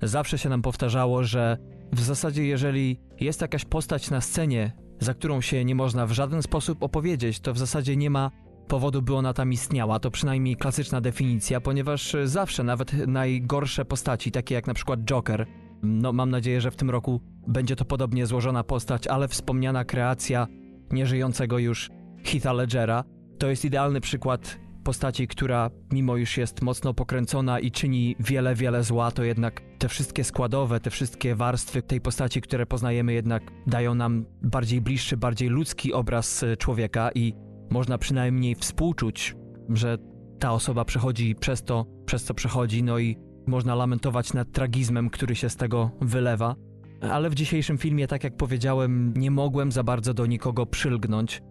zawsze 0.03 0.39
się 0.39 0.49
nam 0.49 0.63
powtarzało, 0.63 1.25
że 1.25 1.59
w 1.93 2.01
zasadzie 2.01 2.47
jeżeli 2.47 3.01
jest 3.21 3.41
jakaś 3.41 3.65
postać 3.65 4.11
na 4.11 4.21
scenie, 4.21 4.73
za 5.01 5.15
którą 5.15 5.41
się 5.41 5.65
nie 5.65 5.75
można 5.75 6.07
w 6.07 6.13
żaden 6.13 6.43
sposób 6.43 6.83
opowiedzieć, 6.83 7.41
to 7.41 7.53
w 7.53 7.59
zasadzie 7.59 7.97
nie 7.97 8.11
ma 8.11 8.31
powodu, 8.69 9.03
by 9.03 9.15
ona 9.15 9.33
tam 9.33 9.53
istniała. 9.53 10.01
To 10.01 10.11
przynajmniej 10.11 10.57
klasyczna 10.57 11.01
definicja, 11.01 11.61
ponieważ 11.61 12.17
zawsze, 12.25 12.65
nawet 12.65 13.07
najgorsze 13.07 13.85
postaci, 13.85 14.31
takie 14.31 14.55
jak 14.55 14.67
na 14.67 14.75
przykład 14.75 15.01
Joker, 15.01 15.47
no 15.83 16.13
mam 16.13 16.31
nadzieję, 16.31 16.61
że 16.61 16.71
w 16.71 16.77
tym 16.77 16.91
roku 16.91 17.21
będzie 17.47 17.77
to 17.77 17.85
podobnie 17.85 18.27
złożona 18.27 18.65
postać, 18.65 19.07
ale 19.07 19.29
wspomniana 19.29 19.85
kreacja 19.85 20.47
nieżyjącego 20.91 21.59
już 21.59 21.91
Heatha 22.25 22.53
Ledgera 22.53 23.05
to 23.39 23.51
jest 23.51 23.65
idealny 23.65 24.01
przykład 24.01 24.59
postaci, 24.85 25.29
która 25.29 25.71
mimo 25.93 26.17
już 26.17 26.37
jest 26.37 26.63
mocno 26.63 26.95
pokręcona 26.95 27.61
i 27.61 27.71
czyni 27.71 28.17
wiele, 28.21 28.55
wiele 28.55 28.85
zła, 28.85 29.11
to 29.11 29.25
jednak 29.25 29.63
te 29.79 29.89
wszystkie 29.89 30.25
składowe, 30.25 30.81
te 30.81 30.91
wszystkie 30.91 31.35
warstwy 31.35 31.83
tej 31.83 32.01
postaci, 32.01 32.41
które 32.41 32.67
poznajemy 32.67 33.13
jednak 33.13 33.43
dają 33.67 33.95
nam 33.95 34.25
bardziej 34.43 34.81
bliższy, 34.81 35.17
bardziej 35.17 35.49
ludzki 35.49 35.93
obraz 35.93 36.45
człowieka 36.59 37.11
i 37.15 37.35
można 37.71 37.99
przynajmniej 37.99 38.55
współczuć, 38.55 39.37
że 39.69 39.99
ta 40.39 40.53
osoba 40.53 40.85
przechodzi 40.85 41.35
przez 41.35 41.63
to, 41.63 41.87
przez 42.07 42.25
co 42.25 42.35
przechodzi, 42.35 42.83
no 42.83 42.99
i 42.99 43.17
można 43.47 43.75
lamentować 43.75 44.33
nad 44.33 44.53
tragizmem, 44.53 45.11
który 45.11 45.35
się 45.35 45.49
z 45.49 45.57
tego 45.57 45.91
wylewa. 46.01 46.55
ale 47.01 47.31
w 47.31 47.35
dzisiejszym 47.35 47.79
filmie, 47.79 48.07
tak 48.07 48.25
jak 48.25 48.37
powiedziałem, 48.37 49.15
nie 49.17 49.31
mogłem 49.31 49.73
za 49.73 49.83
bardzo 49.83 50.15
do 50.15 50.27
nikogo 50.27 50.67
przylgnąć. 50.67 51.43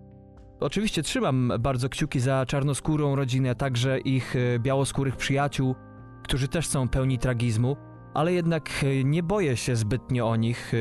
Oczywiście 0.60 1.04
trzymam 1.04 1.54
bardzo 1.60 1.90
kciuki 1.90 2.20
za 2.20 2.46
czarnoskórą 2.46 3.16
rodzinę, 3.16 3.56
także 3.56 4.00
ich 4.00 4.36
e, 4.36 4.60
białoskórych 4.60 5.16
przyjaciół, 5.16 5.76
którzy 6.24 6.48
też 6.48 6.68
są 6.68 6.88
pełni 6.88 7.18
tragizmu, 7.18 7.78
ale 8.14 8.34
jednak 8.34 8.70
e, 8.84 9.04
nie 9.04 9.24
boję 9.24 9.58
się 9.58 9.76
zbytnio 9.76 10.30
o 10.30 10.36
nich. 10.36 10.74
E, 10.74 10.78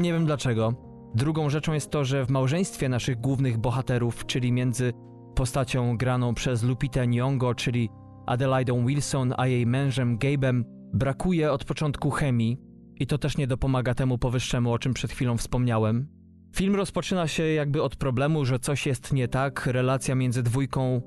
nie 0.00 0.12
wiem 0.12 0.26
dlaczego. 0.26 0.87
Drugą 1.18 1.50
rzeczą 1.50 1.72
jest 1.72 1.90
to, 1.90 2.04
że 2.04 2.24
w 2.24 2.30
małżeństwie 2.30 2.88
naszych 2.88 3.20
głównych 3.20 3.58
bohaterów, 3.58 4.26
czyli 4.26 4.52
między 4.52 4.92
postacią 5.34 5.96
graną 5.96 6.34
przez 6.34 6.62
Lupita 6.62 7.00
Nyong'o, 7.00 7.54
czyli 7.54 7.88
Adelaidą 8.26 8.86
Wilson, 8.86 9.34
a 9.36 9.46
jej 9.46 9.66
mężem 9.66 10.18
Gabe'em, 10.18 10.62
brakuje 10.94 11.52
od 11.52 11.64
początku 11.64 12.10
chemii 12.10 12.58
i 12.96 13.06
to 13.06 13.18
też 13.18 13.36
nie 13.36 13.46
dopomaga 13.46 13.94
temu 13.94 14.18
powyższemu, 14.18 14.72
o 14.72 14.78
czym 14.78 14.94
przed 14.94 15.12
chwilą 15.12 15.36
wspomniałem. 15.36 16.08
Film 16.56 16.74
rozpoczyna 16.74 17.28
się 17.28 17.42
jakby 17.42 17.82
od 17.82 17.96
problemu, 17.96 18.44
że 18.44 18.58
coś 18.58 18.86
jest 18.86 19.12
nie 19.12 19.28
tak, 19.28 19.66
relacja 19.66 20.14
między 20.14 20.42
dwójką 20.42 21.02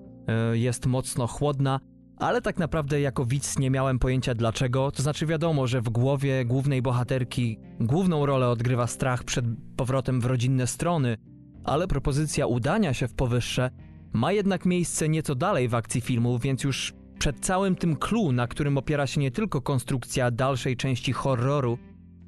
y, 0.53 0.57
jest 0.57 0.85
mocno 0.85 1.27
chłodna, 1.27 1.79
ale 2.21 2.41
tak 2.41 2.59
naprawdę 2.59 3.01
jako 3.01 3.25
widz 3.25 3.59
nie 3.59 3.69
miałem 3.69 3.99
pojęcia 3.99 4.35
dlaczego. 4.35 4.91
To 4.91 5.03
znaczy 5.03 5.25
wiadomo, 5.25 5.67
że 5.67 5.81
w 5.81 5.89
głowie 5.89 6.45
głównej 6.45 6.81
bohaterki 6.81 7.59
główną 7.79 8.25
rolę 8.25 8.49
odgrywa 8.49 8.87
strach 8.87 9.23
przed 9.23 9.45
powrotem 9.77 10.21
w 10.21 10.25
rodzinne 10.25 10.67
strony, 10.67 11.17
ale 11.63 11.87
propozycja 11.87 12.47
udania 12.47 12.93
się 12.93 13.07
w 13.07 13.13
powyższe 13.13 13.69
ma 14.13 14.31
jednak 14.31 14.65
miejsce 14.65 15.09
nieco 15.09 15.35
dalej 15.35 15.67
w 15.67 15.75
akcji 15.75 16.01
filmu, 16.01 16.39
więc 16.39 16.63
już 16.63 16.93
przed 17.19 17.39
całym 17.39 17.75
tym 17.75 17.95
clue, 17.95 18.31
na 18.31 18.47
którym 18.47 18.77
opiera 18.77 19.07
się 19.07 19.21
nie 19.21 19.31
tylko 19.31 19.61
konstrukcja 19.61 20.31
dalszej 20.31 20.77
części 20.77 21.13
horroru, 21.13 21.77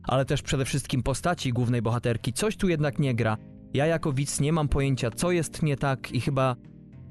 ale 0.04 0.26
też 0.26 0.42
przede 0.42 0.66
wszystkim 0.66 1.04
postaci 1.04 1.54
głównej 1.54 1.82
bohaterki, 1.82 2.34
coś 2.34 2.58
tu 2.58 2.70
jednak 2.70 3.00
nie 3.00 3.16
gra. 3.16 3.38
Ja 3.74 3.86
jako 3.86 4.14
widz 4.14 4.40
nie 4.40 4.54
mam 4.54 4.68
pojęcia, 4.68 5.12
co 5.12 5.32
jest 5.32 5.64
nie 5.64 5.78
tak 5.78 6.12
i 6.12 6.22
chyba 6.22 6.56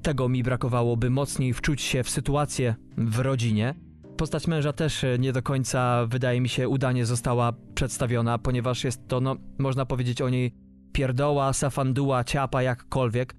tego 0.03 0.29
mi 0.29 0.43
brakowało, 0.43 0.97
by 0.97 1.09
mocniej 1.09 1.53
wczuć 1.53 1.81
się 1.81 2.03
w 2.03 2.09
sytuację 2.09 2.75
w 2.97 3.19
rodzinie. 3.19 3.75
Postać 4.17 4.47
męża 4.47 4.73
też 4.73 5.03
e, 5.03 5.19
nie 5.19 5.33
do 5.33 5.41
końca, 5.41 6.05
wydaje 6.07 6.41
mi 6.41 6.49
się, 6.49 6.69
udanie 6.69 7.05
została 7.05 7.53
przedstawiona, 7.75 8.37
ponieważ 8.37 8.83
jest 8.83 9.07
to, 9.07 9.21
no, 9.21 9.35
można 9.59 9.85
powiedzieć 9.85 10.21
o 10.21 10.29
niej 10.29 10.55
pierdoła, 10.91 11.53
safanduła, 11.53 12.23
ciapa, 12.23 12.63
jakkolwiek. 12.63 13.35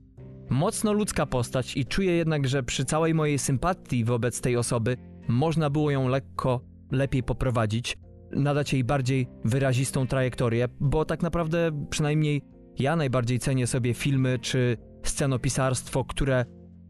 Mocno 0.51 0.93
ludzka 0.93 1.27
postać 1.27 1.77
i 1.77 1.87
czuję 1.87 2.13
jednak, 2.13 2.49
że 2.49 2.63
przy 2.63 2.85
całej 2.85 3.15
mojej 3.15 3.39
sympatii 3.39 4.05
wobec 4.05 4.41
tej 4.41 4.57
osoby 4.57 4.97
można 5.29 5.71
było 5.71 5.91
ją 5.91 6.09
lekko 6.09 6.61
lepiej 6.91 7.23
poprowadzić, 7.23 7.97
nadać 8.33 8.73
jej 8.73 8.85
bardziej 8.85 9.29
wyrazistą 9.45 10.07
trajektorię, 10.07 10.69
bo 10.81 11.05
tak 11.05 11.23
naprawdę 11.23 11.87
przynajmniej 11.91 12.43
ja 12.79 12.97
najbardziej 12.97 13.39
cenię 13.39 13.67
sobie 13.67 13.95
filmy 13.95 14.39
czy 14.39 14.77
scenopisarstwo, 15.05 16.05
które 16.05 16.45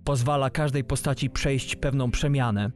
pozwala 0.04 0.50
każdej 0.50 0.85
postaci 0.85 1.30
przejść 1.30 1.76
pewną 1.76 2.11
przemianę. 2.11 2.71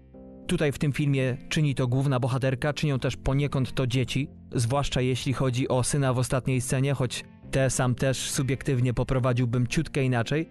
Tutaj 0.46 0.72
w 0.72 0.78
tym 0.78 0.92
filmie 0.92 1.36
czyni 1.48 1.74
to 1.74 1.88
główna 1.88 2.20
bohaterka, 2.20 2.72
czynią 2.72 2.98
też 2.98 3.16
poniekąd 3.16 3.74
to 3.74 3.86
dzieci, 3.86 4.28
zwłaszcza 4.54 5.00
jeśli 5.00 5.32
chodzi 5.32 5.68
o 5.68 5.82
syna 5.82 6.12
w 6.12 6.18
ostatniej 6.18 6.60
scenie, 6.60 6.94
choć 6.94 7.24
te 7.50 7.70
sam 7.70 7.94
też 7.94 8.30
subiektywnie 8.30 8.94
poprowadziłbym 8.94 9.66
ciutkę 9.66 10.04
inaczej. 10.04 10.48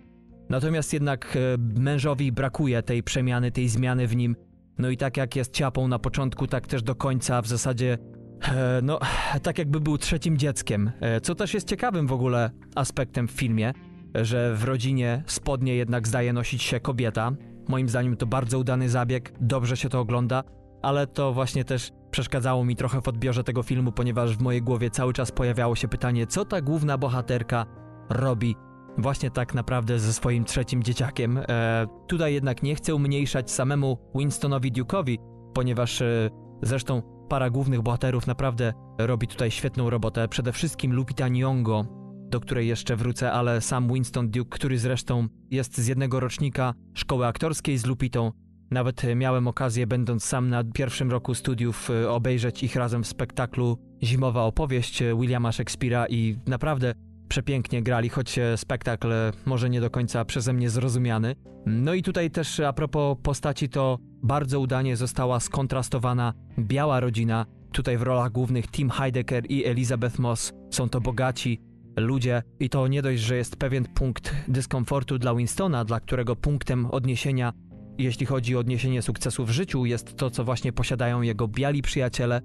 Natomiast 0.50 0.94
jednak 0.94 1.36
e, 1.36 1.39
mężowi 1.79 2.32
brakuje 2.32 2.84
tej 2.84 3.03
przemiany, 3.03 3.51
tej 3.51 3.70
zmiany 3.70 4.08
w 4.08 4.15
nim. 4.15 4.36
No 4.77 4.89
i 4.89 4.98
tak 4.98 5.17
jak 5.17 5.36
jest 5.36 5.53
ciapą 5.53 5.88
na 5.88 6.00
początku, 6.00 6.48
tak 6.48 6.67
też 6.67 6.84
do 6.84 6.96
końca 6.96 7.41
w 7.41 7.48
zasadzie 7.48 7.98
e, 8.41 8.79
no, 8.84 9.00
tak 9.44 9.58
jakby 9.58 9.79
był 9.79 9.98
trzecim 9.98 10.38
dzieckiem, 10.38 10.91
e, 11.00 11.22
co 11.22 11.36
też 11.36 11.53
jest 11.53 11.67
ciekawym 11.67 12.08
w 12.08 12.12
ogóle 12.12 12.51
aspektem 12.75 13.27
w 13.27 13.32
filmie 13.32 13.74
że 14.22 14.56
w 14.56 14.64
rodzinie 14.64 15.24
spodnie 15.28 15.76
jednak 15.76 16.08
zdaje 16.08 16.34
nosić 16.34 16.64
się 16.64 16.80
kobieta. 16.80 17.32
Moim 17.68 17.90
zdaniem 17.90 18.18
to 18.18 18.26
bardzo 18.26 18.60
udany 18.60 18.90
zabieg, 18.90 19.34
dobrze 19.42 19.78
się 19.78 19.90
to 19.90 20.00
ogląda, 20.00 20.44
ale 20.82 21.08
to 21.08 21.34
właśnie 21.34 21.66
też 21.66 21.92
przeszkadzało 22.12 22.66
mi 22.66 22.76
trochę 22.76 23.02
w 23.02 23.08
odbiorze 23.08 23.44
tego 23.44 23.64
filmu, 23.64 23.92
ponieważ 23.92 24.38
w 24.38 24.42
mojej 24.42 24.62
głowie 24.62 24.90
cały 24.90 25.14
czas 25.14 25.32
pojawiało 25.32 25.76
się 25.76 25.88
pytanie, 25.88 26.28
co 26.28 26.46
ta 26.46 26.62
główna 26.62 26.98
bohaterka 26.98 27.66
robi 28.10 28.56
właśnie 28.98 29.32
tak 29.32 29.54
naprawdę 29.54 30.00
ze 30.00 30.14
swoim 30.14 30.46
trzecim 30.46 30.84
dzieciakiem. 30.84 31.38
E, 31.38 31.88
tutaj 32.08 32.34
jednak 32.34 32.64
nie 32.64 32.76
chcę 32.76 32.96
umniejszać 32.96 33.52
samemu 33.52 33.98
Winstonowi 34.16 34.72
Duke'owi, 34.72 35.18
ponieważ 35.54 36.02
e, 36.02 36.30
zresztą 36.62 37.02
para 37.30 37.50
głównych 37.50 37.82
bohaterów 37.82 38.28
naprawdę 38.28 38.74
robi 38.98 39.28
tutaj 39.28 39.52
świetną 39.52 39.90
robotę. 39.90 40.28
Przede 40.28 40.52
wszystkim 40.52 40.94
Lupita 40.94 41.26
Nyong'o 41.26 41.86
do 42.29 42.39
której 42.39 42.67
jeszcze 42.67 42.96
wrócę, 42.96 43.31
ale 43.31 43.62
sam 43.62 43.93
Winston 43.93 44.29
Duke, 44.29 44.50
który 44.57 44.77
zresztą 44.77 45.27
jest 45.51 45.77
z 45.77 45.88
jednego 45.88 46.19
rocznika 46.19 46.74
szkoły 46.93 47.27
aktorskiej 47.27 47.77
z 47.77 47.86
Lupitą, 47.86 48.31
nawet 48.72 49.01
miałem 49.15 49.48
okazję, 49.48 49.88
będąc 49.88 50.24
sam 50.24 50.50
na 50.50 50.63
pierwszym 50.63 51.12
roku 51.12 51.36
studiów, 51.36 51.89
e, 51.89 52.10
obejrzeć 52.10 52.63
ich 52.63 52.75
razem 52.75 53.03
w 53.03 53.07
spektaklu 53.07 53.77
Zimowa 54.03 54.43
opowieść 54.43 55.03
Williama 55.19 55.50
Shakespeare'a 55.50 56.05
i 56.10 56.38
naprawdę 56.46 56.93
przepięknie 57.27 57.84
grali, 57.84 58.10
choć 58.10 58.39
e, 58.39 58.57
spektakl 58.57 59.10
może 59.46 59.69
nie 59.69 59.81
do 59.81 59.89
końca 59.89 60.25
przeze 60.25 60.53
mnie 60.53 60.69
zrozumiany. 60.69 61.36
No 61.65 61.93
i 61.93 62.03
tutaj 62.03 62.31
też 62.31 62.60
a 62.60 62.74
propos 62.74 63.17
postaci, 63.24 63.69
to 63.69 63.98
bardzo 64.24 64.60
udanie 64.60 64.96
została 64.96 65.39
skontrastowana 65.39 66.34
biała 66.60 67.00
rodzina. 67.00 67.46
Tutaj 67.72 67.98
w 67.98 68.01
rolach 68.01 68.31
głównych 68.31 68.67
Tim 68.67 68.89
Heidecker 68.89 69.43
i 69.51 69.65
Elizabeth 69.65 70.19
Moss 70.19 70.53
są 70.72 70.89
to 70.89 71.01
bogaci, 71.01 71.62
ludzie 71.98 72.44
i 72.60 72.70
to 72.70 72.88
nie 72.88 73.01
dość, 73.01 73.22
że 73.22 73.38
jest 73.38 73.56
pewien 73.56 73.86
punkt 73.86 74.36
dyskomfortu 74.48 75.18
dla 75.18 75.36
Winstona, 75.36 75.86
dla 75.86 76.00
którego 76.00 76.36
punktem 76.36 76.86
odniesienia, 76.86 77.54
jeśli 77.98 78.25
chodzi 78.25 78.56
o 78.56 78.60
odniesienie 78.60 79.01
sukcesu 79.01 79.46
w 79.46 79.50
życiu, 79.50 79.86
jest 79.86 80.16
to, 80.16 80.30
co 80.30 80.44
właśnie 80.44 80.74
posiadają 80.74 81.22
jego 81.22 81.48
biali 81.48 81.82
przyjaciele, 81.82 82.42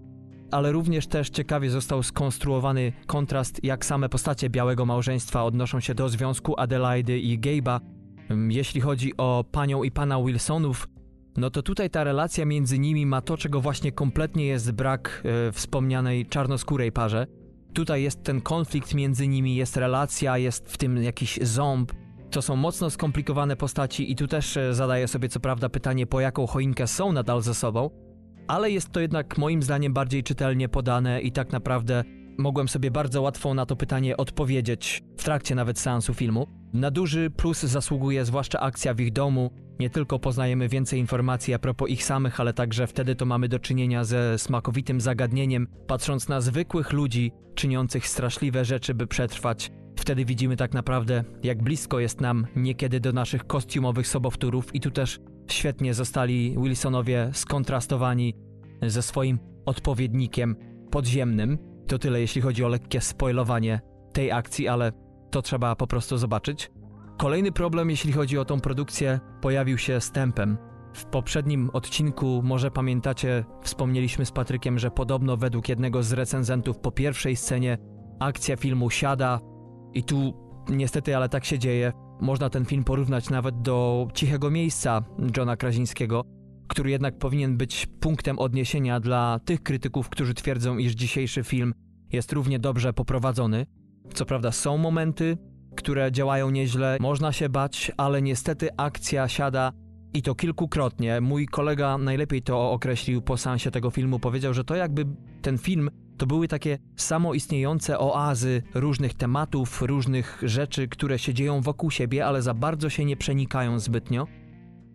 ale 0.50 0.72
również 0.72 1.06
też 1.06 1.30
ciekawie 1.30 1.70
został 1.70 2.02
skonstruowany 2.02 2.92
kontrast, 3.06 3.64
jak 3.64 3.84
same 3.84 4.08
postacie 4.08 4.50
białego 4.50 4.86
małżeństwa 4.86 5.44
odnoszą 5.44 5.80
się 5.80 5.94
do 5.94 6.08
związku 6.08 6.60
Adelaidy 6.60 7.18
i 7.18 7.40
Gabe'a. 7.40 7.80
Jeśli 8.48 8.80
chodzi 8.80 9.16
o 9.16 9.44
panią 9.52 9.82
i 9.82 9.90
pana 9.90 10.22
Wilsonów, 10.22 10.88
no 11.36 11.50
to 11.50 11.62
tutaj 11.62 11.90
ta 11.90 12.04
relacja 12.04 12.44
między 12.44 12.78
nimi 12.78 13.06
ma 13.06 13.20
to, 13.20 13.36
czego 13.36 13.60
właśnie 13.60 13.92
kompletnie 13.92 14.46
jest 14.46 14.72
brak 14.72 15.22
e, 15.48 15.52
wspomnianej 15.52 16.26
czarnoskórej 16.26 16.92
parze. 16.92 17.26
Tutaj 17.74 18.02
jest 18.02 18.22
ten 18.22 18.40
konflikt 18.40 18.94
między 18.94 19.28
nimi, 19.28 19.56
jest 19.56 19.76
relacja, 19.76 20.38
jest 20.38 20.72
w 20.72 20.76
tym 20.76 21.02
jakiś 21.02 21.38
ząb. 21.42 21.92
To 22.30 22.42
są 22.42 22.56
mocno 22.56 22.90
skomplikowane 22.90 23.56
postaci 23.56 24.12
i 24.12 24.16
tu 24.16 24.26
też 24.26 24.56
e, 24.56 24.74
zadaję 24.74 25.08
sobie 25.08 25.28
co 25.28 25.40
prawda 25.40 25.68
pytanie, 25.68 26.06
po 26.06 26.20
jaką 26.20 26.46
choinkę 26.46 26.86
są 26.86 27.12
nadal 27.12 27.42
ze 27.42 27.54
sobą, 27.54 27.90
ale 28.48 28.70
jest 28.70 28.92
to 28.92 29.00
jednak 29.00 29.38
moim 29.38 29.62
zdaniem 29.62 29.92
bardziej 29.92 30.22
czytelnie 30.22 30.68
podane 30.68 31.20
i 31.20 31.32
tak 31.32 31.52
naprawdę 31.52 32.04
mogłem 32.38 32.68
sobie 32.68 32.90
bardzo 32.90 33.22
łatwo 33.22 33.54
na 33.54 33.66
to 33.66 33.76
pytanie 33.76 34.16
odpowiedzieć 34.16 35.02
w 35.16 35.24
trakcie 35.24 35.54
nawet 35.54 35.78
seansu 35.78 36.14
filmu. 36.14 36.46
Na 36.72 36.90
duży 36.90 37.30
plus 37.30 37.62
zasługuje 37.62 38.24
zwłaszcza 38.24 38.60
akcja 38.60 38.94
w 38.94 39.00
ich 39.00 39.12
domu. 39.12 39.50
Nie 39.82 39.90
tylko 39.90 40.18
poznajemy 40.18 40.68
więcej 40.68 41.00
informacji 41.00 41.54
a 41.54 41.58
propos 41.58 41.90
ich 41.90 42.04
samych, 42.04 42.40
ale 42.40 42.52
także 42.52 42.86
wtedy 42.86 43.14
to 43.14 43.26
mamy 43.26 43.48
do 43.48 43.58
czynienia 43.58 44.04
ze 44.04 44.38
smakowitym 44.38 45.00
zagadnieniem, 45.00 45.66
patrząc 45.86 46.28
na 46.28 46.40
zwykłych 46.40 46.92
ludzi 46.92 47.32
czyniących 47.54 48.08
straszliwe 48.08 48.64
rzeczy, 48.64 48.94
by 48.94 49.06
przetrwać. 49.06 49.72
Wtedy 49.96 50.24
widzimy 50.24 50.56
tak 50.56 50.74
naprawdę, 50.74 51.24
jak 51.42 51.62
blisko 51.62 52.00
jest 52.00 52.20
nam 52.20 52.46
niekiedy 52.56 53.00
do 53.00 53.12
naszych 53.12 53.46
kostiumowych 53.46 54.06
sobowtórów 54.06 54.74
i 54.74 54.80
tu 54.80 54.90
też 54.90 55.20
świetnie 55.50 55.94
zostali 55.94 56.56
Wilsonowie 56.62 57.30
skontrastowani 57.32 58.34
ze 58.82 59.02
swoim 59.02 59.38
odpowiednikiem 59.66 60.56
podziemnym. 60.90 61.58
To 61.86 61.98
tyle 61.98 62.20
jeśli 62.20 62.40
chodzi 62.40 62.64
o 62.64 62.68
lekkie 62.68 63.00
spoilowanie 63.00 63.80
tej 64.12 64.32
akcji, 64.32 64.68
ale 64.68 64.92
to 65.30 65.42
trzeba 65.42 65.76
po 65.76 65.86
prostu 65.86 66.18
zobaczyć. 66.18 66.70
Kolejny 67.18 67.52
problem, 67.52 67.90
jeśli 67.90 68.12
chodzi 68.12 68.38
o 68.38 68.44
tą 68.44 68.60
produkcję, 68.60 69.20
pojawił 69.40 69.78
się 69.78 70.00
z 70.00 70.10
tempem. 70.10 70.58
W 70.94 71.04
poprzednim 71.04 71.70
odcinku, 71.72 72.40
może 72.44 72.70
pamiętacie, 72.70 73.44
wspomnieliśmy 73.62 74.26
z 74.26 74.30
Patrykiem, 74.30 74.78
że 74.78 74.90
podobno 74.90 75.36
według 75.36 75.68
jednego 75.68 76.02
z 76.02 76.12
recenzentów 76.12 76.78
po 76.78 76.92
pierwszej 76.92 77.36
scenie 77.36 77.78
akcja 78.20 78.56
filmu 78.56 78.90
siada 78.90 79.40
i 79.94 80.04
tu 80.04 80.34
niestety, 80.68 81.16
ale 81.16 81.28
tak 81.28 81.44
się 81.44 81.58
dzieje. 81.58 81.92
Można 82.20 82.50
ten 82.50 82.64
film 82.64 82.84
porównać 82.84 83.30
nawet 83.30 83.62
do 83.62 84.08
Cichego 84.14 84.50
Miejsca 84.50 85.02
Johna 85.36 85.56
Krazińskiego, 85.56 86.22
który 86.68 86.90
jednak 86.90 87.18
powinien 87.18 87.56
być 87.56 87.86
punktem 88.00 88.38
odniesienia 88.38 89.00
dla 89.00 89.40
tych 89.44 89.62
krytyków, 89.62 90.08
którzy 90.08 90.34
twierdzą, 90.34 90.78
iż 90.78 90.92
dzisiejszy 90.92 91.44
film 91.44 91.74
jest 92.12 92.32
równie 92.32 92.58
dobrze 92.58 92.92
poprowadzony. 92.92 93.66
Co 94.14 94.26
prawda 94.26 94.52
są 94.52 94.78
momenty, 94.78 95.38
które 95.76 96.12
działają 96.12 96.50
nieźle, 96.50 96.96
można 97.00 97.32
się 97.32 97.48
bać, 97.48 97.92
ale 97.96 98.22
niestety 98.22 98.68
akcja 98.76 99.28
siada 99.28 99.72
i 100.14 100.22
to 100.22 100.34
kilkukrotnie. 100.34 101.20
Mój 101.20 101.46
kolega 101.46 101.98
najlepiej 101.98 102.42
to 102.42 102.70
określił 102.72 103.22
po 103.22 103.36
seansie 103.36 103.70
tego 103.70 103.90
filmu. 103.90 104.18
Powiedział, 104.18 104.54
że 104.54 104.64
to 104.64 104.74
jakby 104.76 105.04
ten 105.42 105.58
film 105.58 105.90
To 106.18 106.26
były 106.26 106.48
takie 106.48 106.78
samoistniejące 106.96 107.98
oazy 107.98 108.62
różnych 108.74 109.14
tematów, 109.14 109.82
różnych 109.82 110.42
rzeczy, 110.42 110.88
które 110.88 111.18
się 111.18 111.34
dzieją 111.34 111.60
wokół 111.60 111.90
siebie, 111.90 112.26
ale 112.26 112.42
za 112.42 112.54
bardzo 112.54 112.90
się 112.90 113.04
nie 113.04 113.16
przenikają 113.16 113.78
zbytnio. 113.78 114.26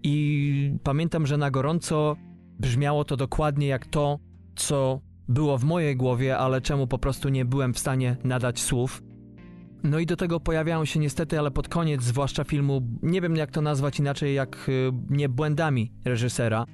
I 0.03 0.71
pamiętam, 0.83 1.27
że 1.27 1.37
na 1.37 1.51
gorąco 1.51 2.15
brzmiało 2.59 3.05
to 3.05 3.17
dokładnie 3.17 3.67
jak 3.67 3.85
to, 3.85 4.19
co 4.55 5.01
było 5.27 5.57
w 5.57 5.63
mojej 5.63 5.95
głowie, 5.95 6.37
ale 6.37 6.61
czemu 6.61 6.87
po 6.87 6.99
prostu 6.99 7.29
nie 7.29 7.45
byłem 7.45 7.73
w 7.73 7.79
stanie 7.79 8.17
nadać 8.23 8.59
słów. 8.59 9.03
No 9.83 9.99
i 9.99 10.05
do 10.05 10.15
tego 10.15 10.39
pojawiają 10.39 10.85
się 10.85 10.99
niestety, 10.99 11.39
ale 11.39 11.51
pod 11.51 11.69
koniec, 11.69 12.03
zwłaszcza 12.03 12.43
filmu, 12.43 12.81
nie 13.01 13.21
wiem 13.21 13.35
jak 13.35 13.51
to 13.51 13.61
nazwać 13.61 13.99
inaczej, 13.99 14.35
jak 14.35 14.69
y, 14.69 14.91
nie 15.09 15.29
błędami 15.29 15.93
reżysera. 16.05 16.65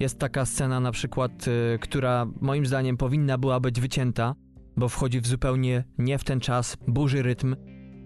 Jest 0.00 0.18
taka 0.18 0.46
scena 0.46 0.80
na 0.80 0.92
przykład, 0.92 1.48
y, 1.48 1.78
która 1.78 2.26
moim 2.40 2.66
zdaniem 2.66 2.96
powinna 2.96 3.38
była 3.38 3.60
być 3.60 3.80
wycięta, 3.80 4.34
bo 4.76 4.88
wchodzi 4.88 5.20
w 5.20 5.26
zupełnie 5.26 5.84
nie 5.98 6.18
w 6.18 6.24
ten 6.24 6.40
czas, 6.40 6.76
burzy 6.88 7.22
rytm 7.22 7.56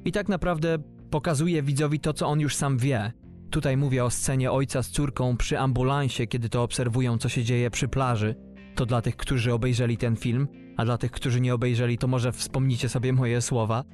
i 0.05 0.13
tak 0.13 0.29
naprawdę 0.29 0.79
pokazuje 1.11 1.63
widzowi 1.63 2.01
to, 2.01 2.13
co 2.13 2.27
on 2.27 2.41
już 2.41 2.57
sam 2.57 2.79
wie. 2.79 3.13
Tutaj 3.51 3.77
mówię 3.77 4.05
o 4.05 4.11
scenie 4.11 4.53
ojca 4.53 4.83
z 4.83 4.91
córką 4.91 5.37
przy 5.37 5.59
ambulansie, 5.59 6.27
kiedy 6.27 6.49
to 6.49 6.63
obserwują, 6.63 7.19
co 7.19 7.29
się 7.29 7.45
dzieje 7.45 7.71
przy 7.71 7.89
plaży. 7.89 8.35
To 8.75 8.87
dla 8.87 9.03
tych, 9.03 9.17
którzy 9.17 9.53
obejrzeli 9.53 9.97
ten 9.97 10.17
film, 10.17 10.49
a 10.77 10.85
dla 10.85 10.99
tych, 10.99 11.11
którzy 11.11 11.41
nie 11.41 11.55
obejrzeli, 11.55 11.99
to 11.99 12.07
może 12.07 12.33
wspomnicie 12.33 12.89
sobie 12.89 13.13
moje 13.13 13.41
słowa. 13.41 13.85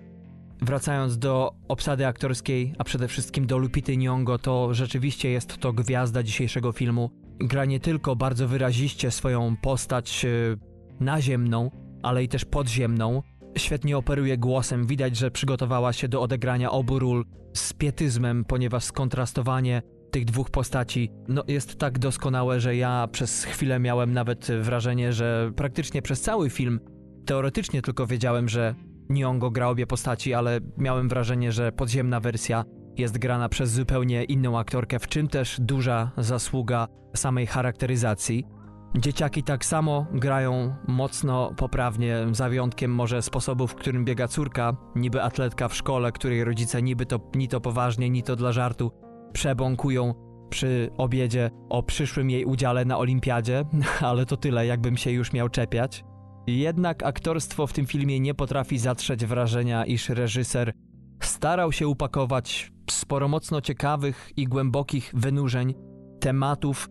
Wracając 0.62 1.18
do 1.18 1.52
obsady 1.68 2.06
aktorskiej, 2.06 2.74
a 2.78 2.84
przede 2.84 3.08
wszystkim 3.08 3.46
do 3.46 3.58
Lupity 3.58 3.92
Nyong'o, 3.92 4.38
to 4.38 4.74
rzeczywiście 4.74 5.30
jest 5.30 5.56
to 5.58 5.72
gwiazda 5.72 6.22
dzisiejszego 6.22 6.72
filmu. 6.72 7.10
Gra 7.40 7.64
nie 7.64 7.80
tylko 7.80 8.16
bardzo 8.16 8.48
wyraziście 8.48 9.10
swoją 9.10 9.56
postać 9.56 10.24
e, 10.24 10.28
naziemną, 11.04 11.70
ale 12.02 12.24
i 12.24 12.28
też 12.28 12.44
podziemną. 12.44 13.22
Świetnie 13.58 13.98
operuje 13.98 14.38
głosem, 14.38 14.86
widać, 14.86 15.16
że 15.16 15.30
przygotowała 15.30 15.92
się 15.92 16.08
do 16.08 16.22
odegrania 16.22 16.70
obu 16.70 16.98
ról 16.98 17.24
z 17.54 17.72
pietyzmem, 17.72 18.44
ponieważ 18.44 18.84
skontrastowanie 18.84 19.82
tych 20.10 20.24
dwóch 20.24 20.50
postaci 20.50 21.10
no, 21.28 21.44
jest 21.48 21.78
tak 21.78 21.98
doskonałe, 21.98 22.60
że 22.60 22.76
ja 22.76 23.08
przez 23.12 23.44
chwilę 23.44 23.80
miałem 23.80 24.12
nawet 24.12 24.48
wrażenie, 24.60 25.12
że 25.12 25.52
praktycznie 25.56 26.02
przez 26.02 26.20
cały 26.20 26.50
film 26.50 26.80
teoretycznie 27.26 27.82
tylko 27.82 28.06
wiedziałem, 28.06 28.48
że 28.48 28.74
Nyong'o 29.10 29.50
gra 29.50 29.68
obie 29.68 29.86
postaci, 29.86 30.34
ale 30.34 30.60
miałem 30.76 31.08
wrażenie, 31.08 31.52
że 31.52 31.72
podziemna 31.72 32.20
wersja 32.20 32.64
jest 32.98 33.18
grana 33.18 33.48
przez 33.48 33.70
zupełnie 33.70 34.24
inną 34.24 34.58
aktorkę, 34.58 34.98
w 34.98 35.08
czym 35.08 35.28
też 35.28 35.60
duża 35.60 36.10
zasługa 36.16 36.88
samej 37.16 37.46
charakteryzacji. 37.46 38.44
Dzieciaki 38.98 39.42
tak 39.42 39.64
samo 39.64 40.06
grają 40.12 40.74
mocno 40.88 41.54
poprawnie, 41.56 42.16
za 42.32 42.48
wyjątkiem 42.48 42.94
może 42.94 43.22
sposobu, 43.22 43.66
w 43.66 43.74
którym 43.74 44.04
biega 44.04 44.28
córka, 44.28 44.76
niby 44.96 45.22
atletka 45.22 45.68
w 45.68 45.74
szkole, 45.74 46.12
której 46.12 46.44
rodzice 46.44 46.82
niby 46.82 47.06
to 47.06 47.20
ni 47.34 47.48
to 47.48 47.60
poważnie, 47.60 48.10
ni 48.10 48.22
to 48.22 48.36
dla 48.36 48.52
żartu 48.52 48.92
przebąkują 49.32 50.14
przy 50.50 50.90
obiedzie 50.98 51.50
o 51.68 51.82
przyszłym 51.82 52.30
jej 52.30 52.44
udziale 52.44 52.84
na 52.84 52.98
olimpiadzie, 52.98 53.64
ale 54.00 54.26
to 54.26 54.36
tyle, 54.36 54.66
jakbym 54.66 54.96
się 54.96 55.10
już 55.10 55.32
miał 55.32 55.48
czepiać. 55.48 56.04
Jednak 56.46 57.02
aktorstwo 57.02 57.66
w 57.66 57.72
tym 57.72 57.86
filmie 57.86 58.20
nie 58.20 58.34
potrafi 58.34 58.78
zatrzeć 58.78 59.26
wrażenia, 59.26 59.84
iż 59.84 60.08
reżyser 60.08 60.72
starał 61.20 61.72
się 61.72 61.88
upakować 61.88 62.72
sporo 62.90 63.28
mocno 63.28 63.60
ciekawych 63.60 64.32
i 64.36 64.44
głębokich 64.44 65.12
wynurzeń, 65.14 65.74
tematów 66.20 66.88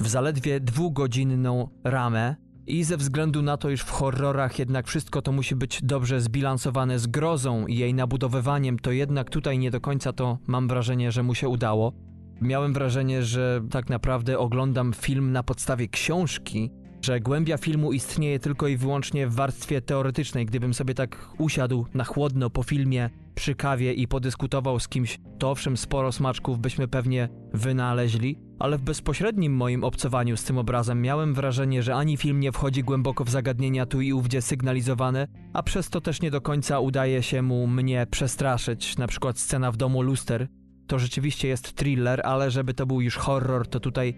w 0.00 0.08
zaledwie 0.08 0.60
dwugodzinną 0.60 1.68
ramę. 1.84 2.36
I 2.66 2.84
ze 2.84 2.96
względu 2.96 3.42
na 3.42 3.56
to, 3.56 3.70
iż 3.70 3.80
w 3.80 3.90
horrorach 3.90 4.58
jednak 4.58 4.86
wszystko 4.86 5.22
to 5.22 5.32
musi 5.32 5.56
być 5.56 5.82
dobrze 5.82 6.20
zbilansowane 6.20 6.98
z 6.98 7.06
grozą 7.06 7.66
i 7.66 7.76
jej 7.76 7.94
nabudowywaniem, 7.94 8.78
to 8.78 8.92
jednak 8.92 9.30
tutaj 9.30 9.58
nie 9.58 9.70
do 9.70 9.80
końca 9.80 10.12
to 10.12 10.38
mam 10.46 10.68
wrażenie, 10.68 11.12
że 11.12 11.22
mu 11.22 11.34
się 11.34 11.48
udało. 11.48 11.92
Miałem 12.40 12.72
wrażenie, 12.72 13.22
że 13.22 13.60
tak 13.70 13.88
naprawdę 13.88 14.38
oglądam 14.38 14.92
film 14.92 15.32
na 15.32 15.42
podstawie 15.42 15.88
książki, 15.88 16.70
że 17.04 17.20
głębia 17.20 17.56
filmu 17.56 17.92
istnieje 17.92 18.38
tylko 18.38 18.68
i 18.68 18.76
wyłącznie 18.76 19.28
w 19.28 19.34
warstwie 19.34 19.80
teoretycznej. 19.80 20.46
Gdybym 20.46 20.74
sobie 20.74 20.94
tak 20.94 21.28
usiadł 21.38 21.86
na 21.94 22.04
chłodno 22.04 22.50
po 22.50 22.62
filmie, 22.62 23.10
przy 23.34 23.54
kawie 23.54 23.92
i 23.92 24.08
podyskutował 24.08 24.80
z 24.80 24.88
kimś, 24.88 25.20
to 25.38 25.50
owszem 25.50 25.76
sporo 25.76 26.12
smaczków 26.12 26.58
byśmy 26.58 26.88
pewnie 26.88 27.28
wynaleźli, 27.52 28.38
ale 28.58 28.78
w 28.78 28.82
bezpośrednim 28.82 29.56
moim 29.56 29.84
obcowaniu 29.84 30.36
z 30.36 30.44
tym 30.44 30.58
obrazem 30.58 31.02
miałem 31.02 31.34
wrażenie, 31.34 31.82
że 31.82 31.94
ani 31.94 32.16
film 32.16 32.40
nie 32.40 32.52
wchodzi 32.52 32.82
głęboko 32.82 33.24
w 33.24 33.30
zagadnienia 33.30 33.86
tu 33.86 34.00
i 34.00 34.12
ówdzie 34.12 34.42
sygnalizowane, 34.42 35.26
a 35.52 35.62
przez 35.62 35.90
to 35.90 36.00
też 36.00 36.22
nie 36.22 36.30
do 36.30 36.40
końca 36.40 36.80
udaje 36.80 37.22
się 37.22 37.42
mu 37.42 37.66
mnie 37.66 38.06
przestraszyć, 38.10 38.98
na 38.98 39.06
przykład 39.06 39.38
scena 39.38 39.72
w 39.72 39.76
domu 39.76 40.02
luster. 40.02 40.48
To 40.86 40.98
rzeczywiście 40.98 41.48
jest 41.48 41.74
thriller, 41.74 42.20
ale 42.24 42.50
żeby 42.50 42.74
to 42.74 42.86
był 42.86 43.00
już 43.00 43.16
horror, 43.16 43.68
to 43.68 43.80
tutaj 43.80 44.14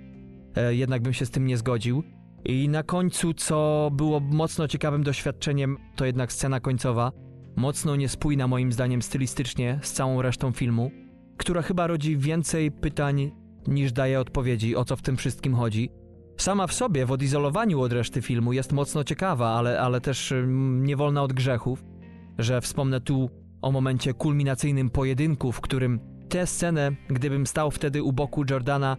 e, 0.57 0.75
jednak 0.75 1.03
bym 1.03 1.13
się 1.13 1.27
z 1.27 1.31
tym 1.31 1.47
nie 1.47 1.57
zgodził. 1.57 2.03
I 2.45 2.69
na 2.69 2.83
końcu, 2.83 3.35
co 3.35 3.91
było 3.93 4.21
mocno 4.21 4.69
ciekawym 4.69 5.03
doświadczeniem, 5.03 5.77
to 5.97 6.05
jednak 6.05 6.33
scena 6.33 6.61
końcowa, 6.61 7.13
mocno 7.57 7.97
niespójna 7.97 8.49
moim 8.49 8.73
zdaniem 8.73 9.03
stylistycznie 9.03 9.79
z 9.83 9.93
całą 9.93 10.23
resztą 10.23 10.53
filmu, 10.53 10.91
która 11.37 11.63
chyba 11.63 11.87
rodzi 11.87 12.17
więcej 12.17 12.73
pytań 12.73 13.31
niż 13.67 13.93
daje 13.93 14.21
odpowiedzi, 14.21 14.77
o 14.77 14.85
co 14.85 14.97
w 14.97 15.03
tym 15.03 15.17
wszystkim 15.17 15.55
chodzi. 15.55 15.91
Sama 16.37 16.67
w 16.67 16.73
sobie, 16.73 17.07
w 17.07 17.13
odizolowaniu 17.13 17.81
od 17.81 17.93
reszty 17.93 18.23
filmu, 18.23 18.53
jest 18.53 18.73
mocno 18.73 19.05
ciekawa, 19.05 19.49
ale, 19.49 19.81
ale 19.81 20.01
też 20.01 20.33
mm, 20.33 20.85
nie 20.85 20.97
wolna 20.97 21.23
od 21.23 21.33
grzechów, 21.33 21.85
że 22.39 22.61
wspomnę 22.61 23.01
tu 23.01 23.31
o 23.63 23.73
momencie 23.73 24.15
kulminacyjnym 24.15 24.91
pojedynku, 24.91 25.53
w 25.53 25.61
którym 25.61 26.01
tę 26.29 26.47
scenę, 26.47 26.91
gdybym 27.09 27.47
stał 27.47 27.71
wtedy 27.71 28.03
u 28.03 28.13
boku 28.13 28.45
Jordana, 28.51 28.97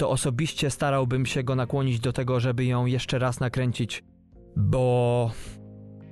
to 0.00 0.10
osobiście 0.10 0.70
starałbym 0.70 1.26
się 1.26 1.42
go 1.42 1.54
nakłonić 1.54 2.00
do 2.00 2.12
tego, 2.12 2.40
żeby 2.40 2.64
ją 2.64 2.86
jeszcze 2.86 3.18
raz 3.18 3.40
nakręcić, 3.40 4.04
bo. 4.56 5.30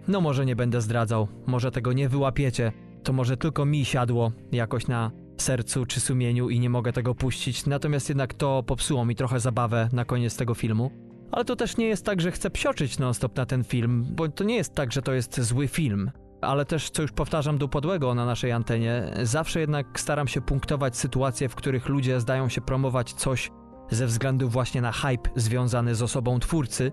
No, 0.09 0.21
może 0.21 0.47
nie 0.47 0.57
będę 0.57 0.81
zdradzał, 0.81 1.29
może 1.47 1.71
tego 1.71 1.93
nie 1.93 2.09
wyłapiecie, 2.09 2.73
to 3.03 3.13
może 3.13 3.37
tylko 3.37 3.65
mi 3.65 3.85
siadło 3.85 4.33
jakoś 4.53 4.87
na 4.87 5.11
sercu 5.39 5.87
czy 5.87 6.01
sumieniu 6.01 6.49
i 6.49 6.61
nie 6.61 6.71
mogę 6.71 6.93
tego 6.93 7.15
puścić, 7.15 7.67
natomiast 7.67 8.09
jednak 8.09 8.35
to 8.35 8.63
popsuło 8.63 9.05
mi 9.05 9.15
trochę 9.15 9.41
zabawę 9.41 9.89
na 9.93 10.05
koniec 10.05 10.37
tego 10.37 10.55
filmu. 10.55 10.91
Ale 11.33 11.45
to 11.45 11.57
też 11.57 11.77
nie 11.77 11.87
jest 11.87 12.05
tak, 12.05 12.21
że 12.21 12.33
chcę 12.33 12.51
psioczyć 12.51 12.99
non-stop 12.99 13.37
na 13.37 13.47
ten 13.47 13.65
film, 13.65 14.07
bo 14.11 14.29
to 14.29 14.45
nie 14.45 14.57
jest 14.57 14.75
tak, 14.75 14.93
że 14.93 15.03
to 15.03 15.13
jest 15.13 15.41
zły 15.41 15.69
film. 15.69 16.11
Ale 16.41 16.65
też, 16.65 16.91
co 16.91 17.03
już 17.03 17.13
powtarzam 17.13 17.59
do 17.59 17.69
podłego 17.69 18.15
na 18.15 18.27
naszej 18.27 18.53
antenie, 18.53 19.11
zawsze 19.23 19.61
jednak 19.61 20.01
staram 20.01 20.29
się 20.29 20.41
punktować 20.41 20.97
sytuacje, 20.97 21.49
w 21.49 21.55
których 21.55 21.89
ludzie 21.89 22.21
zdają 22.21 22.49
się 22.49 22.61
promować 22.61 23.13
coś 23.13 23.51
ze 23.91 24.07
względu 24.07 24.49
właśnie 24.49 24.81
na 24.81 24.93
hype 24.93 25.31
związany 25.37 25.95
z 25.95 26.03
osobą 26.03 26.41
twórcy. 26.41 26.93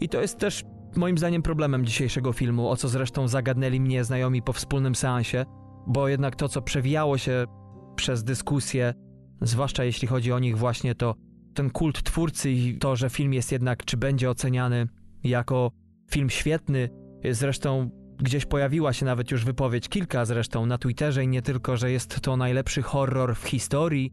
I 0.00 0.08
to 0.08 0.20
jest 0.20 0.38
też 0.38 0.64
moim 0.96 1.18
zdaniem 1.18 1.42
problemem 1.42 1.86
dzisiejszego 1.86 2.32
filmu, 2.32 2.68
o 2.68 2.76
co 2.76 2.88
zresztą 2.88 3.28
zagadnęli 3.28 3.80
mnie 3.80 4.04
znajomi 4.04 4.42
po 4.42 4.52
wspólnym 4.52 4.94
seansie, 4.94 5.44
bo 5.86 6.08
jednak 6.08 6.36
to, 6.36 6.48
co 6.48 6.62
przewijało 6.62 7.18
się 7.18 7.44
przez 7.96 8.24
dyskusję, 8.24 8.94
zwłaszcza 9.40 9.84
jeśli 9.84 10.08
chodzi 10.08 10.32
o 10.32 10.38
nich 10.38 10.58
właśnie, 10.58 10.94
to 10.94 11.14
ten 11.54 11.70
kult 11.70 12.02
twórcy 12.02 12.50
i 12.50 12.78
to, 12.78 12.96
że 12.96 13.10
film 13.10 13.32
jest 13.32 13.52
jednak, 13.52 13.84
czy 13.84 13.96
będzie 13.96 14.30
oceniany 14.30 14.88
jako 15.24 15.70
film 16.10 16.30
świetny. 16.30 16.88
Zresztą 17.30 17.90
gdzieś 18.18 18.46
pojawiła 18.46 18.92
się 18.92 19.06
nawet 19.06 19.30
już 19.30 19.44
wypowiedź, 19.44 19.88
kilka 19.88 20.24
zresztą 20.24 20.66
na 20.66 20.78
Twitterze 20.78 21.24
i 21.24 21.28
nie 21.28 21.42
tylko, 21.42 21.76
że 21.76 21.90
jest 21.90 22.20
to 22.20 22.36
najlepszy 22.36 22.82
horror 22.82 23.36
w 23.36 23.44
historii. 23.44 24.12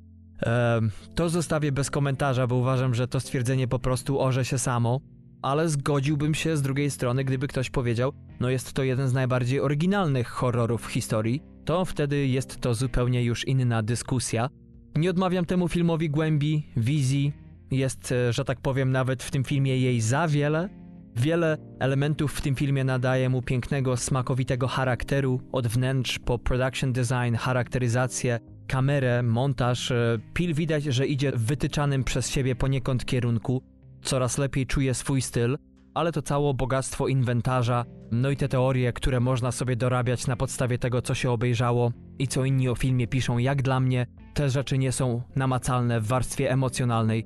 To 1.16 1.30
zostawię 1.30 1.72
bez 1.72 1.92
komentarza, 1.92 2.48
bo 2.48 2.56
uważam, 2.56 2.96
że 2.96 3.08
to 3.08 3.20
stwierdzenie 3.20 3.68
po 3.68 3.80
prostu 3.80 4.20
orze 4.20 4.46
się 4.46 4.58
samo. 4.58 5.00
Ale 5.42 5.70
zgodziłbym 5.70 6.36
się 6.36 6.58
z 6.58 6.62
drugiej 6.62 6.92
strony, 6.92 7.24
gdyby 7.24 7.48
ktoś 7.48 7.70
powiedział, 7.70 8.14
no 8.40 8.50
jest 8.50 8.74
to 8.74 8.84
jeden 8.84 9.08
z 9.08 9.14
najbardziej 9.14 9.60
oryginalnych 9.60 10.28
horrorów 10.28 10.88
w 10.88 10.92
historii 10.92 11.42
to 11.70 11.86
wtedy 11.86 12.28
jest 12.28 12.62
to 12.62 12.74
zupełnie 12.74 13.24
już 13.24 13.48
inna 13.48 13.84
dyskusja. 13.84 14.50
Nie 14.96 15.10
odmawiam 15.10 15.46
temu 15.46 15.68
filmowi 15.68 16.10
głębi, 16.10 16.68
wizji. 16.78 17.34
Jest, 17.72 18.12
e, 18.12 18.34
że 18.34 18.46
tak 18.46 18.62
powiem, 18.62 18.92
nawet 18.92 19.24
w 19.24 19.32
tym 19.32 19.44
filmie 19.44 19.78
jej 19.78 20.02
za 20.02 20.28
wiele. 20.28 20.70
Wiele 21.16 21.58
elementów 21.80 22.34
w 22.34 22.42
tym 22.42 22.56
filmie 22.56 22.84
nadaje 22.84 23.30
mu 23.30 23.42
pięknego, 23.42 23.98
smakowitego 23.98 24.68
charakteru, 24.68 25.42
od 25.52 25.68
wnętrz 25.68 26.20
po 26.20 26.40
production 26.40 26.94
design, 26.94 27.36
charakteryzację, 27.36 28.40
kamerę, 28.70 29.24
montaż. 29.24 29.92
E, 29.92 30.20
Pil 30.34 30.54
widać, 30.54 30.84
że 30.84 31.08
idzie 31.08 31.32
w 31.32 31.46
wytyczanym 31.46 32.04
przez 32.04 32.30
siebie 32.30 32.56
poniekąd 32.56 33.06
kierunku. 33.06 33.64
Coraz 34.02 34.38
lepiej 34.38 34.66
czuje 34.68 34.94
swój 34.94 35.22
styl, 35.22 35.58
ale 35.94 36.12
to 36.12 36.22
całe 36.22 36.54
bogactwo 36.54 37.08
inwentarza, 37.08 37.86
no 38.12 38.30
i 38.30 38.36
te 38.36 38.50
teorie, 38.50 38.94
które 38.94 39.20
można 39.20 39.52
sobie 39.52 39.76
dorabiać 39.76 40.28
na 40.28 40.36
podstawie 40.36 40.78
tego, 40.78 41.02
co 41.02 41.16
się 41.16 41.32
obejrzało 41.32 41.92
i 42.20 42.28
co 42.28 42.46
inni 42.46 42.70
o 42.70 42.76
filmie 42.76 43.08
piszą, 43.08 43.38
jak 43.38 43.62
dla 43.62 43.80
mnie, 43.80 44.06
te 44.34 44.50
rzeczy 44.50 44.78
nie 44.78 44.92
są 44.92 45.22
namacalne 45.36 46.02
w 46.02 46.08
warstwie 46.08 46.52
emocjonalnej. 46.52 47.26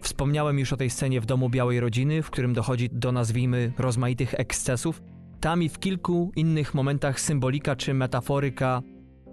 Wspomniałem 0.00 0.58
już 0.58 0.72
o 0.72 0.76
tej 0.76 0.90
scenie 0.90 1.20
w 1.20 1.26
domu 1.26 1.50
Białej 1.50 1.80
Rodziny, 1.80 2.22
w 2.22 2.30
którym 2.30 2.52
dochodzi 2.52 2.88
do 2.92 3.12
nazwijmy 3.12 3.72
rozmaitych 3.78 4.34
ekscesów, 4.34 5.02
tam 5.40 5.62
i 5.62 5.68
w 5.68 5.78
kilku 5.78 6.32
innych 6.36 6.74
momentach 6.74 7.20
symbolika 7.20 7.76
czy 7.76 7.94
metaforyka 7.94 8.82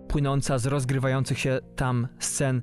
płynąca 0.08 0.58
z 0.58 0.66
rozgrywających 0.66 1.40
się 1.40 1.60
tam 1.76 2.08
scen 2.20 2.62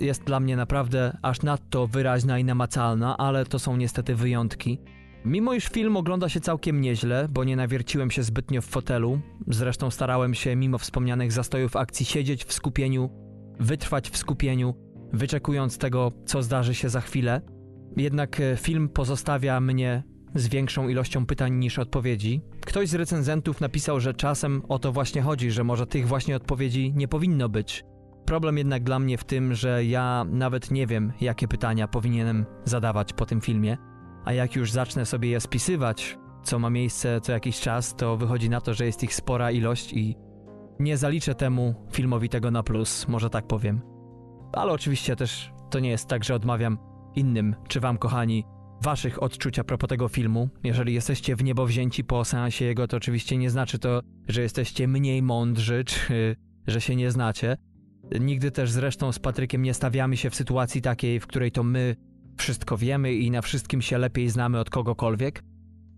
jest 0.00 0.24
dla 0.24 0.40
mnie 0.40 0.56
naprawdę 0.56 1.16
aż 1.22 1.42
nadto 1.42 1.86
wyraźna 1.86 2.38
i 2.38 2.44
namacalna, 2.44 3.16
ale 3.16 3.46
to 3.46 3.58
są 3.58 3.76
niestety 3.76 4.14
wyjątki. 4.14 4.80
Mimo 5.24 5.54
iż 5.54 5.68
film 5.68 5.96
ogląda 5.96 6.28
się 6.28 6.40
całkiem 6.40 6.80
nieźle, 6.80 7.28
bo 7.30 7.44
nie 7.44 7.56
nawierciłem 7.56 8.10
się 8.10 8.22
zbytnio 8.22 8.62
w 8.62 8.66
fotelu, 8.66 9.20
zresztą 9.48 9.90
starałem 9.90 10.34
się 10.34 10.56
mimo 10.56 10.78
wspomnianych 10.78 11.32
zastojów 11.32 11.76
akcji 11.76 12.06
siedzieć 12.06 12.44
w 12.44 12.52
skupieniu, 12.52 13.10
wytrwać 13.60 14.10
w 14.10 14.16
skupieniu, 14.16 14.74
wyczekując 15.12 15.78
tego, 15.78 16.12
co 16.26 16.42
zdarzy 16.42 16.74
się 16.74 16.88
za 16.88 17.00
chwilę. 17.00 17.40
Jednak 17.96 18.40
e, 18.40 18.56
film 18.56 18.88
pozostawia 18.88 19.60
mnie 19.60 20.02
z 20.34 20.48
większą 20.48 20.88
ilością 20.88 21.26
pytań 21.26 21.54
niż 21.54 21.78
odpowiedzi. 21.78 22.40
Ktoś 22.60 22.88
z 22.88 22.94
recenzentów 22.94 23.60
napisał, 23.60 24.00
że 24.00 24.14
czasem 24.14 24.62
o 24.68 24.78
to 24.78 24.92
właśnie 24.92 25.22
chodzi, 25.22 25.50
że 25.50 25.64
może 25.64 25.86
tych 25.86 26.08
właśnie 26.08 26.36
odpowiedzi 26.36 26.92
nie 26.96 27.08
powinno 27.08 27.48
być. 27.48 27.84
Problem 28.26 28.58
jednak 28.58 28.84
dla 28.84 28.98
mnie 28.98 29.18
w 29.18 29.24
tym, 29.24 29.54
że 29.54 29.84
ja 29.84 30.24
nawet 30.28 30.70
nie 30.70 30.86
wiem, 30.86 31.12
jakie 31.20 31.48
pytania 31.48 31.88
powinienem 31.88 32.46
zadawać 32.64 33.12
po 33.12 33.26
tym 33.26 33.40
filmie, 33.40 33.76
a 34.24 34.32
jak 34.32 34.56
już 34.56 34.72
zacznę 34.72 35.06
sobie 35.06 35.28
je 35.28 35.40
spisywać, 35.40 36.18
co 36.44 36.58
ma 36.58 36.70
miejsce 36.70 37.20
co 37.20 37.32
jakiś 37.32 37.60
czas, 37.60 37.96
to 37.96 38.16
wychodzi 38.16 38.50
na 38.50 38.60
to, 38.60 38.74
że 38.74 38.86
jest 38.86 39.02
ich 39.02 39.14
spora 39.14 39.50
ilość 39.50 39.92
i 39.92 40.16
nie 40.78 40.96
zaliczę 40.96 41.34
temu 41.34 41.74
filmowi 41.92 42.28
tego 42.28 42.50
na 42.50 42.62
plus, 42.62 43.08
może 43.08 43.30
tak 43.30 43.46
powiem. 43.46 43.80
Ale 44.52 44.72
oczywiście 44.72 45.16
też 45.16 45.52
to 45.70 45.80
nie 45.80 45.90
jest 45.90 46.08
tak, 46.08 46.24
że 46.24 46.34
odmawiam 46.34 46.78
innym, 47.14 47.56
czy 47.68 47.80
wam 47.80 47.98
kochani, 47.98 48.44
waszych 48.84 49.22
odczuć 49.22 49.58
a 49.58 49.64
propos 49.64 49.88
tego 49.88 50.08
filmu. 50.08 50.48
Jeżeli 50.64 50.94
jesteście 50.94 51.36
w 51.36 51.44
niebo 51.44 51.66
wzięci 51.66 52.04
po 52.04 52.24
seansie 52.24 52.64
jego, 52.64 52.88
to 52.88 52.96
oczywiście 52.96 53.36
nie 53.36 53.50
znaczy 53.50 53.78
to, 53.78 54.00
że 54.28 54.42
jesteście 54.42 54.88
mniej 54.88 55.22
mądrzy, 55.22 55.84
czy 55.90 56.36
że 56.66 56.80
się 56.80 56.96
nie 56.96 57.10
znacie. 57.10 57.56
Nigdy 58.20 58.50
też 58.50 58.70
zresztą 58.70 59.12
z 59.12 59.18
Patrykiem 59.18 59.62
nie 59.62 59.74
stawiamy 59.74 60.16
się 60.16 60.30
w 60.30 60.34
sytuacji 60.34 60.82
takiej, 60.82 61.20
w 61.20 61.26
której 61.26 61.52
to 61.52 61.62
my 61.62 61.96
wszystko 62.36 62.76
wiemy 62.76 63.14
i 63.14 63.30
na 63.30 63.42
wszystkim 63.42 63.82
się 63.82 63.98
lepiej 63.98 64.30
znamy 64.30 64.60
od 64.60 64.70
kogokolwiek. 64.70 65.42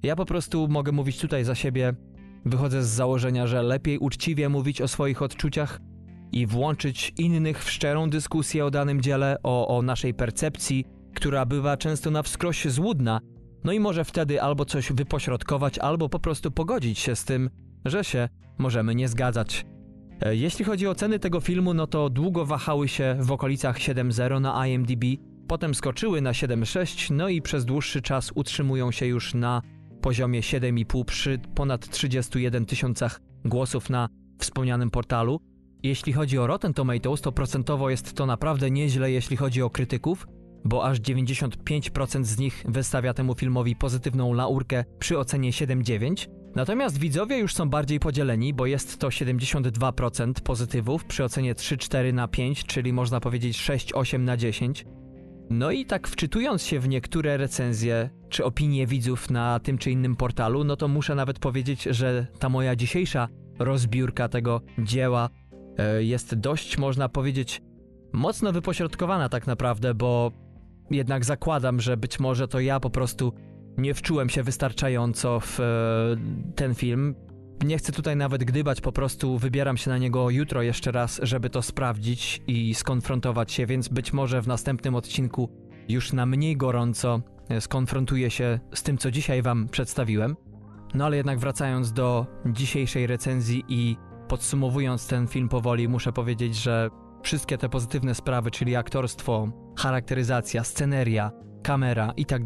Ja 0.03 0.17
po 0.17 0.27
prostu 0.27 0.69
mogę 0.69 0.93
mówić 0.93 1.21
tutaj 1.21 1.45
za 1.45 1.55
siebie. 1.55 1.95
Wychodzę 2.45 2.83
z 2.83 2.89
założenia, 2.89 3.47
że 3.47 3.63
lepiej 3.63 3.99
uczciwie 3.99 4.49
mówić 4.49 4.81
o 4.81 4.89
swoich 4.89 5.23
odczuciach 5.23 5.81
i 6.33 6.47
włączyć 6.47 7.13
innych 7.19 7.65
w 7.65 7.71
szczerą 7.71 8.11
dyskusję 8.11 8.65
o 8.65 8.71
danym 8.71 9.01
dziele, 9.01 9.37
o, 9.43 9.79
o 9.79 9.83
naszej 9.83 10.15
percepcji, 10.15 10.85
która 11.17 11.47
bywa 11.47 11.77
często 11.77 12.11
na 12.11 12.23
wskroś 12.23 12.65
złudna. 12.65 13.21
No 13.65 13.73
i 13.73 13.81
może 13.81 14.05
wtedy 14.05 14.43
albo 14.43 14.65
coś 14.65 14.93
wypośrodkować, 14.93 15.79
albo 15.79 16.09
po 16.09 16.19
prostu 16.19 16.51
pogodzić 16.51 16.99
się 16.99 17.17
z 17.17 17.25
tym, 17.25 17.51
że 17.85 18.05
się 18.05 18.29
możemy 18.59 18.95
nie 18.95 19.09
zgadzać. 19.09 19.67
E, 20.21 20.37
jeśli 20.37 20.65
chodzi 20.65 20.87
o 20.87 20.95
ceny 20.95 21.19
tego 21.19 21.41
filmu, 21.41 21.75
no 21.75 21.87
to 21.87 22.11
długo 22.11 22.47
wahały 22.47 22.89
się 22.89 23.17
w 23.21 23.33
okolicach 23.33 23.79
7.0 23.79 24.41
na 24.41 24.67
IMDb, 24.67 25.05
potem 25.49 25.75
skoczyły 25.75 26.21
na 26.21 26.33
7.6, 26.33 27.13
no 27.13 27.29
i 27.29 27.43
przez 27.43 27.65
dłuższy 27.65 28.03
czas 28.03 28.33
utrzymują 28.35 28.91
się 28.91 29.07
już 29.07 29.35
na 29.35 29.63
poziomie 30.01 30.41
7,5 30.41 31.05
przy 31.05 31.39
ponad 31.55 31.89
31 31.89 32.67
tysiącach 32.67 33.21
głosów 33.45 33.91
na 33.91 34.09
wspomnianym 34.39 34.91
portalu. 34.91 35.41
Jeśli 35.83 36.13
chodzi 36.13 36.39
o 36.39 36.47
Rotten 36.47 36.75
Tomatoes, 36.75 37.21
to 37.21 37.33
procentowo 37.33 37.91
jest 37.91 38.15
to 38.15 38.27
naprawdę 38.27 38.71
nieźle, 38.71 39.11
jeśli 39.11 39.37
chodzi 39.37 39.63
o 39.63 39.71
krytyków, 39.71 40.27
bo 40.67 40.85
aż 40.85 41.01
95% 41.01 42.25
z 42.25 42.39
nich 42.39 42.65
wystawia 42.69 43.15
temu 43.15 43.35
filmowi 43.35 43.77
pozytywną 43.77 44.33
laurkę 44.33 44.85
przy 44.99 45.19
ocenie 45.19 45.51
7,9, 45.51 46.29
Natomiast 46.57 46.99
widzowie 46.99 47.39
już 47.39 47.55
są 47.55 47.71
bardziej 47.71 48.01
podzieleni, 48.01 48.55
bo 48.55 48.67
jest 48.67 48.99
to 48.99 49.09
72% 49.09 50.33
pozytywów 50.33 51.05
przy 51.05 51.25
ocenie 51.25 51.55
3,4 51.55 52.15
na 52.15 52.29
5, 52.29 52.65
czyli 52.65 52.93
można 52.93 53.21
powiedzieć 53.21 53.59
6,8 53.59 54.21
na 54.21 54.37
10. 54.37 54.85
No 55.51 55.71
i 55.71 55.87
tak 55.87 56.09
wczytując 56.09 56.63
się 56.63 56.81
w 56.81 56.89
niektóre 56.89 57.37
recenzje 57.37 58.11
czy 58.29 58.45
opinie 58.45 58.87
widzów 58.87 59.31
na 59.31 59.61
tym 59.61 59.79
czy 59.79 59.91
innym 59.91 60.17
portalu, 60.17 60.65
no 60.65 60.77
to 60.77 60.89
muszę 60.89 61.15
nawet 61.15 61.39
powiedzieć, 61.39 61.83
że 61.83 62.27
ta 62.39 62.49
moja 62.49 62.77
dzisiejsza 62.77 63.29
rozbiórka 63.59 64.29
tego 64.29 64.61
dzieła 64.79 65.29
e, 65.79 66.03
jest 66.03 66.35
dość, 66.35 66.79
można 66.79 67.09
powiedzieć, 67.09 67.63
mocno 68.13 68.53
wypośrodkowana 68.53 69.29
tak 69.29 69.47
naprawdę, 69.47 69.95
bo 69.95 70.33
jednak 70.91 71.25
zakładam, 71.25 71.81
że 71.81 71.97
być 71.97 72.21
może 72.21 72.49
to 72.49 72.61
ja 72.61 72.81
po 72.81 72.91
prostu 72.91 73.33
nie 73.79 73.95
wczułem 73.95 74.29
się 74.29 74.43
wystarczająco 74.43 75.41
w 75.41 75.61
e, 75.61 75.65
ten 76.55 76.75
film. 76.75 77.15
Nie 77.65 77.79
chcę 77.79 77.93
tutaj 77.93 78.17
nawet 78.17 78.45
gdybać, 78.45 78.81
po 78.81 78.93
prostu 78.93 79.39
wybieram 79.39 79.77
się 79.77 79.91
na 79.91 79.99
niego 79.99 80.31
jutro 80.31 80.63
jeszcze 80.63 80.93
raz, 80.93 81.21
żeby 81.23 81.51
to 81.51 81.63
sprawdzić 81.63 82.43
i 82.47 82.75
skonfrontować 82.75 83.53
się, 83.53 83.67
więc 83.67 83.89
być 83.89 84.13
może 84.13 84.43
w 84.43 84.47
następnym 84.47 84.95
odcinku 84.95 85.49
już 85.89 86.13
na 86.13 86.27
mniej 86.27 86.57
gorąco 86.57 87.21
e, 87.49 87.61
skonfrontuję 87.61 88.31
się 88.31 88.61
z 88.75 88.83
tym, 88.83 88.99
co 88.99 89.11
dzisiaj 89.11 89.43
Wam 89.43 89.69
przedstawiłem. 89.69 90.37
No 90.95 91.05
ale 91.05 91.17
jednak 91.17 91.39
wracając 91.39 91.93
do 91.93 92.27
dzisiejszej 92.47 93.07
recenzji 93.07 93.65
i 93.69 93.97
podsumowując 94.29 95.07
ten 95.07 95.27
film 95.27 95.49
powoli, 95.49 95.89
muszę 95.89 96.13
powiedzieć, 96.13 96.57
że 96.57 96.91
wszystkie 97.27 97.59
te 97.59 97.69
pozytywne 97.69 98.15
sprawy, 98.15 98.51
czyli 98.51 98.77
aktorstwo, 98.77 99.49
charakteryzacja, 99.79 100.65
sceneria, 100.65 101.31
kamera 101.63 102.13
i 102.17 102.25
tak 102.27 102.43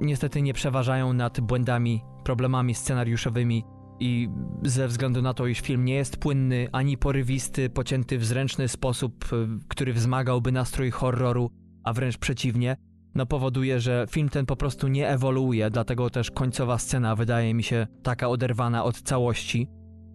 niestety 0.00 0.42
nie 0.42 0.54
przeważają 0.54 1.12
nad 1.12 1.40
błędami, 1.40 2.02
problemami 2.24 2.74
scenariuszowymi 2.74 3.64
i 4.00 4.28
ze 4.62 4.88
względu 4.88 5.22
na 5.22 5.34
to, 5.34 5.46
iż 5.46 5.60
film 5.60 5.84
nie 5.84 5.94
jest 5.94 6.16
płynny 6.16 6.68
ani 6.72 6.98
porywisty, 6.98 7.70
pocięty 7.70 8.18
w 8.18 8.24
zręczny 8.24 8.68
sposób, 8.68 9.32
y, 9.32 9.46
który 9.68 9.92
wzmagałby 9.92 10.52
nastrój 10.52 10.90
horroru, 10.90 11.50
a 11.84 11.92
wręcz 11.92 12.18
przeciwnie, 12.18 12.76
no 13.14 13.26
powoduje, 13.26 13.80
że 13.80 14.06
film 14.10 14.28
ten 14.28 14.46
po 14.46 14.56
prostu 14.56 14.88
nie 14.88 15.08
ewoluuje, 15.08 15.70
dlatego 15.70 16.10
też 16.10 16.30
końcowa 16.30 16.78
scena 16.78 17.16
wydaje 17.16 17.54
mi 17.54 17.62
się 17.62 17.86
taka 18.02 18.28
oderwana 18.28 18.84
od 18.84 19.02
całości. 19.02 19.68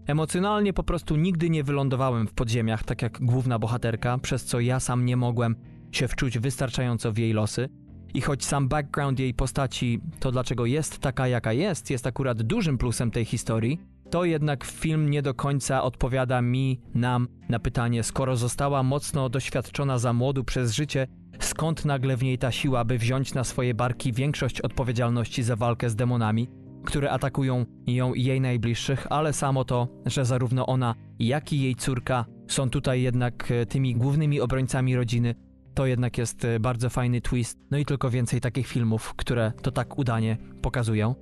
Emocjonalnie 0.09 0.73
po 0.73 0.83
prostu 0.83 1.15
nigdy 1.15 1.49
nie 1.49 1.63
wylądowałem 1.63 2.27
w 2.27 2.33
podziemiach, 2.33 2.83
tak 2.83 3.01
jak 3.01 3.19
główna 3.21 3.59
bohaterka, 3.59 4.17
przez 4.17 4.45
co 4.45 4.59
ja 4.59 4.79
sam 4.79 5.05
nie 5.05 5.17
mogłem 5.17 5.55
się 5.91 6.07
wczuć 6.07 6.39
wystarczająco 6.39 7.11
w 7.11 7.17
jej 7.17 7.33
losy. 7.33 7.69
I 8.13 8.21
choć 8.21 8.45
sam 8.45 8.67
background 8.67 9.19
jej 9.19 9.33
postaci, 9.33 10.01
to 10.19 10.31
dlaczego 10.31 10.65
jest 10.65 10.99
taka 10.99 11.27
jaka 11.27 11.53
jest, 11.53 11.89
jest 11.89 12.07
akurat 12.07 12.41
dużym 12.41 12.77
plusem 12.77 13.11
tej 13.11 13.25
historii, 13.25 13.79
to 14.09 14.25
jednak 14.25 14.63
film 14.63 15.09
nie 15.09 15.21
do 15.21 15.33
końca 15.33 15.83
odpowiada 15.83 16.41
mi, 16.41 16.81
nam 16.93 17.27
na 17.49 17.59
pytanie, 17.59 18.03
skoro 18.03 18.35
została 18.35 18.83
mocno 18.83 19.29
doświadczona 19.29 19.97
za 19.97 20.13
młodu 20.13 20.43
przez 20.43 20.71
życie, 20.71 21.07
skąd 21.39 21.85
nagle 21.85 22.17
w 22.17 22.23
niej 22.23 22.37
ta 22.37 22.51
siła, 22.51 22.85
by 22.85 22.97
wziąć 22.97 23.33
na 23.33 23.43
swoje 23.43 23.73
barki 23.73 24.13
większość 24.13 24.61
odpowiedzialności 24.61 25.43
za 25.43 25.55
walkę 25.55 25.89
z 25.89 25.95
demonami, 25.95 26.47
które 26.89 27.11
atakują 27.11 27.65
ją 27.87 28.13
i 28.13 28.23
jej 28.23 28.41
najbliższych, 28.41 29.07
ale 29.09 29.33
samo 29.33 29.65
to, 29.65 29.87
że 30.05 30.25
zarówno 30.25 30.65
ona, 30.65 30.95
jak 31.19 31.53
i 31.53 31.61
jej 31.61 31.75
córka 31.75 32.25
są 32.47 32.69
tutaj 32.69 33.01
jednak 33.01 33.51
e, 33.51 33.65
tymi 33.65 33.95
głównymi 33.95 34.41
obrońcami 34.41 34.95
rodziny, 34.95 35.35
to 35.73 35.85
jednak 35.85 36.17
jest 36.17 36.45
e, 36.45 36.59
bardzo 36.59 36.89
fajny 36.89 37.21
twist, 37.21 37.59
no 37.71 37.77
i 37.77 37.85
tylko 37.85 38.09
więcej 38.09 38.41
takich 38.41 38.67
filmów, 38.67 39.13
które 39.13 39.51
to 39.61 39.71
tak 39.71 39.97
udanie 39.97 40.37
pokazują. 40.61 41.15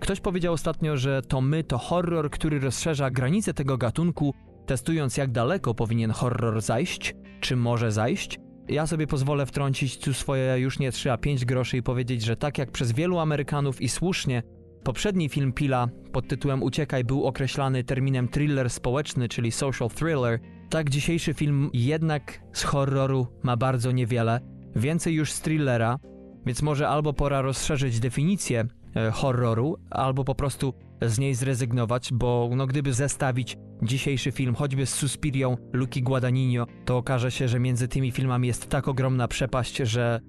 Ktoś 0.00 0.20
powiedział 0.20 0.54
ostatnio, 0.54 0.96
że 0.96 1.22
to 1.22 1.40
my 1.40 1.64
to 1.64 1.78
horror, 1.78 2.30
który 2.30 2.58
rozszerza 2.58 3.10
granice 3.10 3.54
tego 3.54 3.78
gatunku, 3.78 4.34
testując 4.66 5.16
jak 5.16 5.30
daleko 5.30 5.74
powinien 5.74 6.10
horror 6.10 6.60
zajść, 6.62 7.14
czy 7.40 7.56
może 7.56 7.92
zajść. 7.92 8.38
Ja 8.68 8.86
sobie 8.86 9.06
pozwolę 9.06 9.46
wtrącić 9.46 9.98
tu 9.98 10.14
swoje 10.14 10.58
już 10.58 10.78
nie 10.78 10.92
3 10.92 11.12
a 11.12 11.18
5 11.18 11.44
groszy 11.44 11.76
i 11.76 11.82
powiedzieć, 11.82 12.22
że 12.22 12.36
tak 12.36 12.58
jak 12.58 12.70
przez 12.70 12.92
wielu 12.92 13.18
Amerykanów 13.18 13.80
i 13.80 13.88
słusznie, 13.88 14.42
poprzedni 14.84 15.28
film 15.28 15.52
Pila 15.52 15.88
pod 16.12 16.28
tytułem 16.28 16.62
Uciekaj 16.62 17.04
był 17.04 17.24
określany 17.24 17.84
terminem 17.84 18.28
thriller 18.28 18.70
społeczny, 18.70 19.28
czyli 19.28 19.52
social 19.52 19.88
thriller, 19.88 20.40
tak, 20.70 20.90
dzisiejszy 20.90 21.34
film 21.34 21.70
jednak 21.72 22.40
z 22.52 22.62
horroru 22.62 23.26
ma 23.42 23.56
bardzo 23.56 23.92
niewiele, 23.92 24.40
więcej 24.76 25.14
już 25.14 25.32
z 25.32 25.40
thrillera, 25.40 25.98
więc 26.46 26.62
może 26.62 26.88
albo 26.88 27.12
pora 27.12 27.42
rozszerzyć 27.42 28.00
definicję 28.00 28.64
e, 28.96 29.10
horroru, 29.10 29.76
albo 29.90 30.24
po 30.24 30.34
prostu 30.34 30.74
z 31.02 31.18
niej 31.18 31.34
zrezygnować, 31.34 32.12
bo 32.12 32.50
no, 32.56 32.66
gdyby 32.66 32.92
zestawić 32.92 33.56
dzisiejszy 33.82 34.32
film 34.32 34.54
choćby 34.54 34.86
z 34.86 34.94
Suspirią 34.94 35.56
Luki 35.72 36.02
Guadagnino, 36.02 36.66
to 36.84 36.96
okaże 36.96 37.30
się, 37.30 37.48
że 37.48 37.60
między 37.60 37.88
tymi 37.88 38.10
filmami 38.10 38.48
jest 38.48 38.68
tak 38.68 38.88
ogromna 38.88 39.28
przepaść, 39.28 39.76
że 39.76 40.20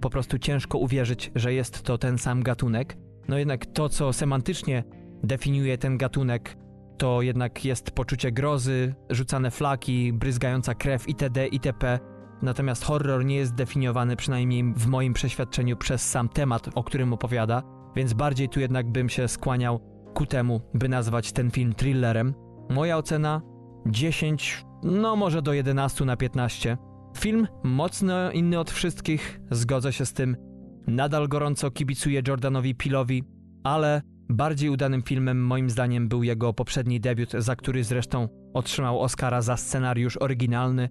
po 0.00 0.10
prostu 0.10 0.38
ciężko 0.38 0.78
uwierzyć, 0.78 1.30
że 1.34 1.54
jest 1.54 1.82
to 1.82 1.98
ten 1.98 2.18
sam 2.18 2.42
gatunek. 2.42 2.96
No 3.30 3.38
jednak 3.38 3.66
to, 3.66 3.88
co 3.88 4.12
semantycznie 4.12 4.84
definiuje 5.22 5.78
ten 5.78 5.98
gatunek, 5.98 6.56
to 6.98 7.22
jednak 7.22 7.64
jest 7.64 7.90
poczucie 7.90 8.32
grozy, 8.32 8.94
rzucane 9.10 9.50
flaki, 9.50 10.12
bryzgająca 10.12 10.74
krew 10.74 11.08
itd. 11.08 11.46
itp. 11.46 11.98
Natomiast 12.42 12.84
horror 12.84 13.24
nie 13.24 13.36
jest 13.36 13.54
definiowany, 13.54 14.16
przynajmniej 14.16 14.74
w 14.76 14.86
moim 14.86 15.12
przeświadczeniu, 15.12 15.76
przez 15.76 16.10
sam 16.10 16.28
temat, 16.28 16.68
o 16.74 16.84
którym 16.84 17.12
opowiada, 17.12 17.62
więc 17.96 18.12
bardziej 18.12 18.48
tu 18.48 18.60
jednak 18.60 18.92
bym 18.92 19.08
się 19.08 19.28
skłaniał 19.28 19.80
ku 20.14 20.26
temu, 20.26 20.60
by 20.74 20.88
nazwać 20.88 21.32
ten 21.32 21.50
film 21.50 21.74
thrillerem. 21.74 22.34
Moja 22.70 22.96
ocena 22.96 23.42
10, 23.86 24.64
no 24.82 25.16
może 25.16 25.42
do 25.42 25.52
11 25.52 26.04
na 26.04 26.16
15. 26.16 26.76
Film 27.18 27.46
mocno 27.64 28.32
inny 28.32 28.58
od 28.58 28.70
wszystkich, 28.70 29.40
zgodzę 29.50 29.92
się 29.92 30.06
z 30.06 30.12
tym. 30.12 30.49
Nadal 30.86 31.28
gorąco 31.28 31.70
kibicuję 31.70 32.22
Jordanowi 32.28 32.74
Pilowi, 32.74 33.24
ale 33.64 34.02
bardziej 34.28 34.70
udanym 34.70 35.02
filmem 35.02 35.46
moim 35.46 35.70
zdaniem 35.70 36.08
był 36.08 36.22
jego 36.22 36.52
poprzedni 36.52 37.00
debiut, 37.00 37.32
za 37.32 37.56
który 37.56 37.84
zresztą 37.84 38.28
otrzymał 38.54 39.00
Oscara 39.00 39.42
za 39.42 39.56
scenariusz 39.56 40.16
oryginalny, 40.16 40.88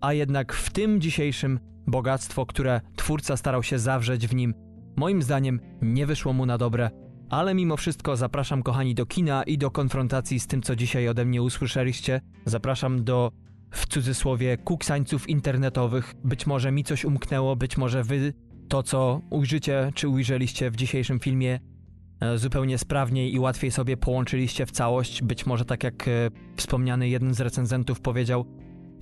a 0.00 0.12
jednak 0.12 0.52
w 0.52 0.70
tym 0.70 1.00
dzisiejszym 1.00 1.60
bogactwo, 1.86 2.46
które 2.46 2.80
twórca 2.96 3.36
starał 3.36 3.62
się 3.62 3.78
zawrzeć 3.78 4.26
w 4.26 4.34
nim, 4.34 4.54
moim 4.96 5.22
zdaniem 5.22 5.60
nie 5.82 6.06
wyszło 6.06 6.32
mu 6.32 6.46
na 6.46 6.58
dobre, 6.58 6.90
ale 7.30 7.54
mimo 7.54 7.76
wszystko 7.76 8.16
zapraszam 8.16 8.62
kochani 8.62 8.94
do 8.94 9.06
kina 9.06 9.42
i 9.42 9.58
do 9.58 9.70
konfrontacji 9.70 10.40
z 10.40 10.46
tym, 10.46 10.62
co 10.62 10.76
dzisiaj 10.76 11.08
ode 11.08 11.24
mnie 11.24 11.42
usłyszeliście. 11.42 12.20
Zapraszam 12.44 13.04
do 13.04 13.30
w 13.70 13.86
cudzysłowie 13.86 14.56
kuksańców 14.56 15.28
internetowych. 15.28 16.14
Być 16.24 16.46
może 16.46 16.72
mi 16.72 16.84
coś 16.84 17.04
umknęło, 17.04 17.56
być 17.56 17.76
może 17.76 18.02
wy 18.02 18.32
to, 18.68 18.82
co 18.82 19.20
ujrzycie 19.30 19.92
czy 19.94 20.08
ujrzeliście 20.08 20.70
w 20.70 20.76
dzisiejszym 20.76 21.20
filmie, 21.20 21.60
e, 22.20 22.38
zupełnie 22.38 22.78
sprawniej 22.78 23.34
i 23.34 23.38
łatwiej 23.38 23.70
sobie 23.70 23.96
połączyliście 23.96 24.66
w 24.66 24.70
całość. 24.70 25.22
Być 25.22 25.46
może 25.46 25.64
tak 25.64 25.84
jak 25.84 26.08
e, 26.08 26.10
wspomniany 26.56 27.08
jeden 27.08 27.34
z 27.34 27.40
recenzentów 27.40 28.00
powiedział, 28.00 28.46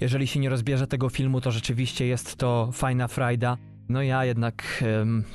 jeżeli 0.00 0.26
się 0.26 0.40
nie 0.40 0.48
rozbierze 0.48 0.86
tego 0.86 1.08
filmu, 1.08 1.40
to 1.40 1.50
rzeczywiście 1.50 2.06
jest 2.06 2.36
to 2.36 2.70
fajna 2.72 3.08
frajda. 3.08 3.56
No 3.88 4.02
ja 4.02 4.24
jednak, 4.24 4.84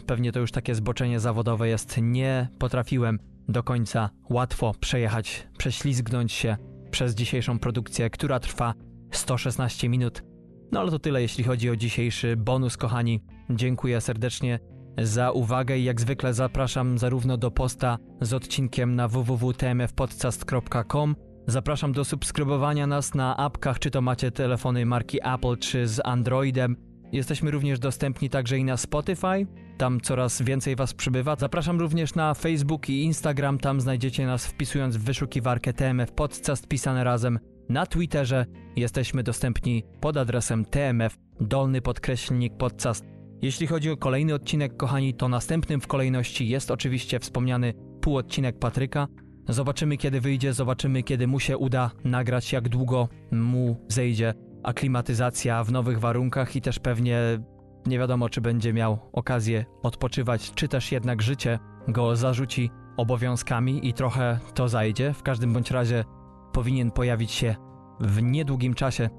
pewnie 0.06 0.32
to 0.32 0.40
już 0.40 0.52
takie 0.52 0.76
zboczenie 0.76 1.20
zawodowe 1.20 1.70
jest, 1.70 1.96
nie 2.02 2.48
potrafiłem 2.60 3.20
do 3.50 3.64
końca 3.64 4.10
łatwo 4.30 4.74
przejechać, 4.80 5.48
prześlizgnąć 5.58 6.32
się 6.32 6.58
przez 6.92 7.16
dzisiejszą 7.16 7.60
produkcję, 7.60 8.10
która 8.10 8.40
trwa 8.40 8.74
116 9.12 9.90
minut. 9.90 10.29
No 10.72 10.80
ale 10.80 10.92
to 10.92 11.00
tyle, 11.00 11.22
jeśli 11.22 11.44
chodzi 11.44 11.70
o 11.70 11.76
dzisiejszy 11.76 12.38
bonus, 12.38 12.78
kochani. 12.78 13.24
Dziękuję 13.50 14.02
serdecznie 14.02 14.60
za 14.98 15.32
uwagę 15.32 15.78
i 15.78 15.84
jak 15.84 16.02
zwykle 16.02 16.34
zapraszam 16.34 16.98
zarówno 16.98 17.38
do 17.38 17.52
posta 17.52 17.98
z 18.22 18.34
odcinkiem 18.34 18.96
na 18.96 19.08
www.tmfpodcast.com 19.08 21.16
Zapraszam 21.48 21.92
do 21.92 22.06
subskrybowania 22.06 22.88
nas 22.88 23.14
na 23.14 23.38
apkach, 23.38 23.80
czy 23.80 23.92
to 23.92 24.02
macie 24.02 24.32
telefony 24.32 24.86
marki 24.86 25.20
Apple, 25.24 25.58
czy 25.58 25.88
z 25.88 26.02
Androidem. 26.04 26.76
Jesteśmy 27.12 27.52
również 27.52 27.80
dostępni 27.80 28.30
także 28.30 28.58
i 28.58 28.64
na 28.64 28.78
Spotify, 28.78 29.48
tam 29.78 30.02
coraz 30.02 30.42
więcej 30.42 30.76
Was 30.76 30.94
przybywa. 30.94 31.36
Zapraszam 31.36 31.80
również 31.80 32.16
na 32.16 32.34
Facebook 32.34 32.90
i 32.90 33.04
Instagram, 33.04 33.58
tam 33.58 33.82
znajdziecie 33.82 34.26
nas 34.26 34.48
wpisując 34.48 34.98
w 34.98 35.04
wyszukiwarkę 35.04 35.74
TMF 35.74 36.12
Podcast 36.12 36.68
pisane 36.68 37.04
razem. 37.04 37.40
Na 37.70 37.86
Twitterze 37.86 38.46
jesteśmy 38.76 39.24
dostępni 39.24 39.84
pod 40.02 40.18
adresem 40.18 40.66
TMF 40.66 41.18
dolny 41.42 41.82
podkreślnik 41.82 42.58
podcast. 42.58 43.06
Jeśli 43.42 43.68
chodzi 43.68 43.90
o 43.92 43.98
kolejny 43.98 44.34
odcinek, 44.34 44.78
kochani, 44.78 45.14
to 45.14 45.30
następnym 45.30 45.82
w 45.82 45.88
kolejności 45.88 46.50
jest 46.50 46.72
oczywiście 46.72 47.20
wspomniany 47.20 47.74
półodcinek 48.02 48.60
Patryka. 48.60 49.08
Zobaczymy 49.50 49.98
kiedy 49.98 50.22
wyjdzie, 50.22 50.54
zobaczymy 50.54 51.04
kiedy 51.04 51.28
mu 51.28 51.40
się 51.40 51.58
uda 51.58 51.92
nagrać, 52.04 52.54
jak 52.54 52.70
długo 52.70 53.08
mu 53.32 53.86
zejdzie 53.88 54.34
aklimatyzacja 54.64 55.64
w 55.64 55.72
nowych 55.72 56.00
warunkach 56.00 56.56
i 56.56 56.62
też 56.62 56.80
pewnie 56.80 57.20
nie 57.86 58.00
wiadomo, 58.00 58.30
czy 58.30 58.42
będzie 58.42 58.74
miał 58.74 59.00
okazję 59.14 59.66
odpoczywać, 59.84 60.52
czy 60.56 60.68
też 60.68 60.92
jednak 60.92 61.22
życie 61.22 61.60
go 61.88 62.16
zarzuci 62.16 62.72
obowiązkami 62.98 63.88
i 63.88 63.94
trochę 63.94 64.40
to 64.54 64.70
zajdzie. 64.70 65.14
W 65.14 65.24
każdym 65.24 65.54
bądź 65.54 65.72
razie 65.72 66.04
powinien 66.54 66.92
pojawić 66.92 67.32
się 67.32 67.56
w 68.00 68.22
niedługim 68.22 68.74
czasie. 68.74 69.10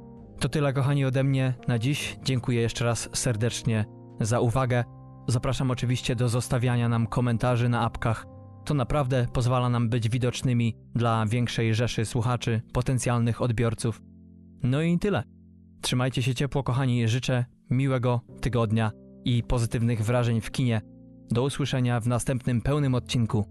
To 0.40 0.48
tyle, 0.48 0.72
kochani, 0.72 1.04
ode 1.04 1.24
mnie 1.24 1.54
na 1.68 1.78
dziś. 1.78 2.18
Dziękuję 2.24 2.60
jeszcze 2.60 2.84
raz 2.84 3.08
serdecznie 3.12 3.84
za 4.20 4.40
uwagę. 4.40 4.84
Zapraszam 5.28 5.70
oczywiście 5.70 6.16
do 6.16 6.28
zostawiania 6.28 6.88
nam 6.88 7.06
komentarzy 7.06 7.68
na 7.68 7.80
apkach. 7.80 8.26
To 8.64 8.74
naprawdę 8.74 9.26
pozwala 9.32 9.68
nam 9.68 9.88
być 9.88 10.08
widocznymi 10.08 10.76
dla 10.94 11.26
większej 11.26 11.74
rzeszy 11.74 12.04
słuchaczy, 12.04 12.62
potencjalnych 12.72 13.42
odbiorców. 13.42 14.02
No 14.62 14.82
i 14.82 14.98
tyle. 14.98 15.22
Trzymajcie 15.80 16.22
się 16.22 16.34
ciepło, 16.34 16.62
kochani. 16.62 17.08
Życzę 17.08 17.44
miłego 17.70 18.20
tygodnia 18.40 18.92
i 19.24 19.42
pozytywnych 19.42 20.04
wrażeń 20.04 20.40
w 20.40 20.50
kinie. 20.50 20.80
Do 21.30 21.42
usłyszenia 21.42 22.00
w 22.00 22.06
następnym 22.06 22.62
pełnym 22.62 22.94
odcinku. 22.94 23.44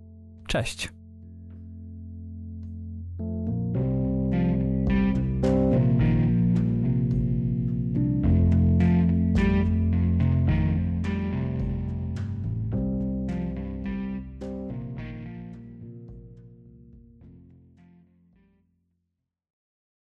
Cześć! 0.48 0.99